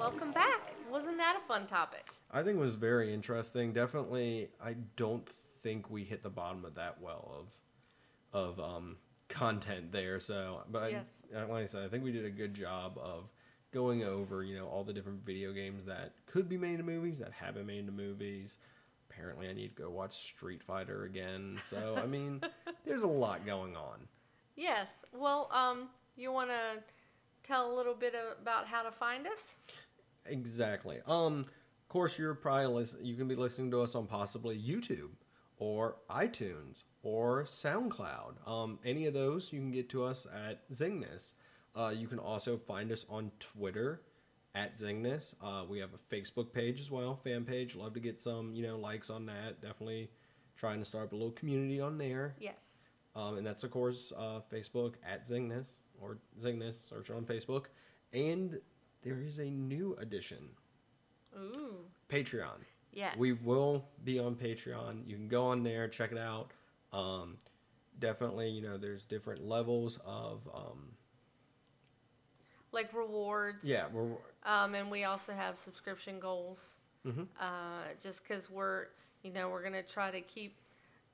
[0.07, 0.61] Welcome back.
[0.89, 2.07] Wasn't that a fun topic?
[2.31, 3.73] I think it was very interesting.
[3.73, 7.45] Definitely, I don't think we hit the bottom of that well
[8.33, 8.99] of of um,
[9.29, 10.21] content there.
[10.21, 11.07] So, but I, Yes.
[11.35, 13.25] uh, like I said, I think we did a good job of
[13.73, 17.19] going over you know all the different video games that could be made into movies
[17.19, 18.59] that have been made into movies.
[19.11, 21.59] Apparently, I need to go watch Street Fighter again.
[21.65, 22.43] So, I mean,
[22.85, 24.07] there's a lot going on.
[24.55, 25.05] Yes.
[25.13, 26.81] Well, um, you want to
[27.43, 29.55] tell a little bit about how to find us?
[30.29, 31.01] Exactly.
[31.07, 35.11] Um, of course, you're probably listen- you can be listening to us on possibly YouTube
[35.59, 38.47] or iTunes or SoundCloud.
[38.47, 41.33] Um, any of those you can get to us at Zingness.
[41.75, 44.03] Uh, you can also find us on Twitter
[44.55, 45.35] at Zingness.
[45.43, 47.77] Uh, we have a Facebook page as well, fan page.
[47.77, 49.61] Love to get some you know likes on that.
[49.61, 50.11] Definitely
[50.57, 52.35] trying to start up a little community on there.
[52.41, 52.55] Yes.
[53.15, 56.89] Um, and that's of course uh, Facebook at Zingness or Zingness.
[56.89, 57.67] Search on Facebook.
[58.13, 58.59] And
[59.07, 60.49] there is a new addition,
[61.39, 61.77] Ooh.
[62.11, 62.59] Patreon.
[62.93, 63.17] Yes.
[63.17, 65.07] We will be on Patreon.
[65.07, 66.51] You can go on there, check it out.
[66.93, 67.37] Um,
[68.01, 70.89] definitely, you know, there's different levels of um,
[72.73, 73.63] like rewards.
[73.65, 73.85] yeah.
[73.93, 74.09] We're
[74.45, 76.59] Um, and we also have subscription goals.
[77.07, 77.29] Mhm.
[77.39, 78.87] Uh, just because we're,
[79.23, 80.57] you know, we're gonna try to keep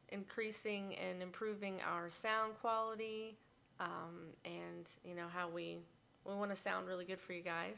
[0.09, 3.37] increasing and improving our sound quality,
[3.81, 5.81] um, and you know how we
[6.27, 7.77] we want to sound really good for you guys.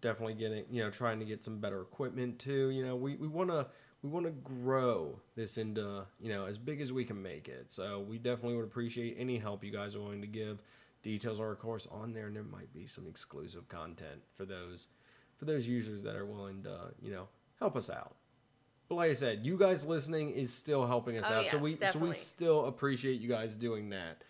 [0.00, 2.70] definitely getting you know trying to get some better equipment too.
[2.70, 3.66] You know, we we want to
[4.02, 7.72] we want to grow this into you know as big as we can make it.
[7.72, 10.62] So we definitely would appreciate any help you guys are willing to give.
[11.02, 14.86] Details are of course on there, and there might be some exclusive content for those
[15.36, 17.28] for those users that are willing to you know
[17.58, 18.14] help us out.
[18.88, 21.50] But like I said, you guys listening is still helping us Oh, out.
[21.50, 24.22] so yes, we so we still appreciate you guys doing that.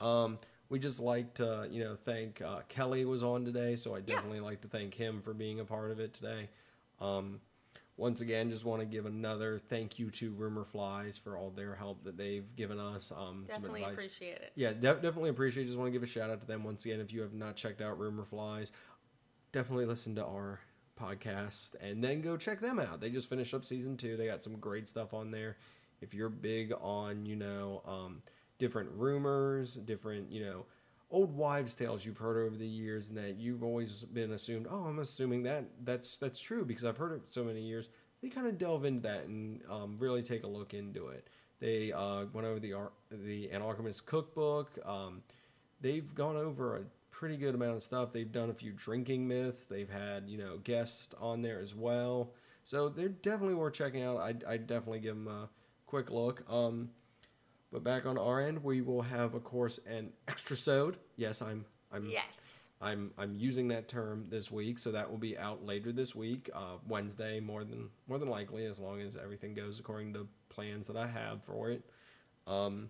[0.00, 0.38] Um,
[0.70, 4.40] we just like to, you know, thank uh, Kelly was on today, so I definitely
[4.40, 6.48] like to thank him for being a part of it today.
[7.00, 7.40] Um,
[7.96, 11.74] once again, just want to give another thank you to Rumor Flies for all their
[11.74, 13.12] help that they've given us.
[13.12, 13.94] Um, some Definitely advice.
[13.94, 14.52] appreciate it.
[14.54, 15.64] Yeah, def- definitely appreciate.
[15.64, 15.66] It.
[15.66, 17.00] Just want to give a shout out to them once again.
[17.00, 18.72] If you have not checked out Rumor Flies,
[19.52, 20.60] definitely listen to our
[20.98, 23.00] podcast and then go check them out.
[23.00, 24.16] They just finished up season two.
[24.16, 25.56] They got some great stuff on there.
[26.00, 28.22] If you're big on, you know, um,
[28.60, 30.66] different rumors, different, you know,
[31.10, 34.68] old wives' tales you've heard over the years, and that you've always been assumed.
[34.70, 37.88] Oh, I'm assuming that that's that's true because I've heard it so many years.
[38.22, 41.26] They kind of delve into that and um, really take a look into it.
[41.58, 42.74] They uh, went over the
[43.10, 44.78] the Anarchist cookbook.
[44.86, 45.22] Um,
[45.80, 48.12] they've gone over a pretty good amount of stuff.
[48.12, 49.64] They've done a few drinking myths.
[49.64, 52.32] They've had you know guests on there as well.
[52.62, 54.18] So they're definitely worth checking out.
[54.18, 55.48] I I definitely give them a
[55.86, 56.44] quick look.
[56.48, 56.90] Um,
[57.72, 60.96] but back on our end, we will have, of course, an extra sode.
[61.16, 62.24] Yes, I'm I'm Yes.
[62.82, 66.48] I'm I'm using that term this week, so that will be out later this week,
[66.54, 70.86] uh, Wednesday, more than more than likely, as long as everything goes according to plans
[70.86, 71.82] that I have for it.
[72.46, 72.88] Um,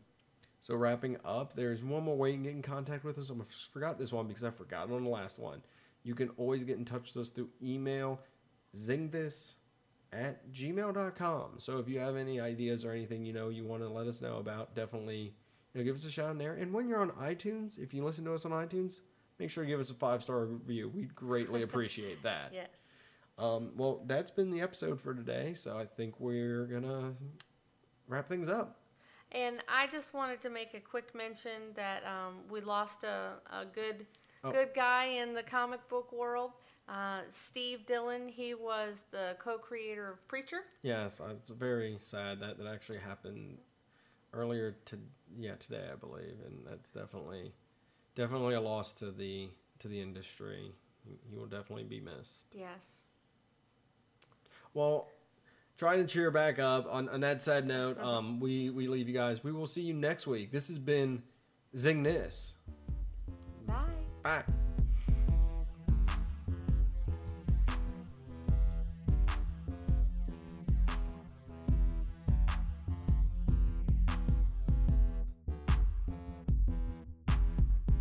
[0.61, 3.31] so wrapping up, there's one more way you can get in contact with us.
[3.31, 3.35] I
[3.73, 5.63] forgot this one because I forgot on the last one.
[6.03, 8.21] You can always get in touch with us through email,
[8.77, 9.55] zingthis
[10.13, 11.53] at gmail.com.
[11.59, 14.21] So if you have any ideas or anything you know you want to let us
[14.21, 15.35] know about, definitely
[15.75, 16.55] you know, give us a shout in there.
[16.55, 19.01] And when you're on iTunes, if you listen to us on iTunes,
[19.39, 20.89] make sure you give us a five star review.
[20.89, 22.51] We'd greatly appreciate that.
[22.53, 22.69] Yes.
[23.39, 25.55] Um, well, that's been the episode for today.
[25.55, 27.13] So I think we're going to
[28.09, 28.77] wrap things up.
[29.33, 33.65] And I just wanted to make a quick mention that um, we lost a, a
[33.65, 34.07] good
[34.43, 34.51] Oh.
[34.53, 36.53] good guy in the comic book world.
[36.91, 40.63] Uh, Steve Dillon, he was the co-creator of Preacher.
[40.83, 43.59] Yes, uh, it's very sad that that actually happened
[44.33, 44.99] earlier to
[45.39, 47.53] yeah today I believe, and that's definitely
[48.17, 50.73] definitely a loss to the to the industry.
[51.31, 52.45] He, will definitely be missed.
[52.53, 52.99] Yes.
[54.75, 55.09] Well,
[55.79, 56.87] trying to cheer back up.
[56.91, 59.45] On, on that sad note, um, we we leave you guys.
[59.45, 60.51] We will see you next week.
[60.51, 61.23] This has been
[61.75, 62.53] Zingness.
[63.67, 63.85] Bye.
[64.25, 64.45] Bye.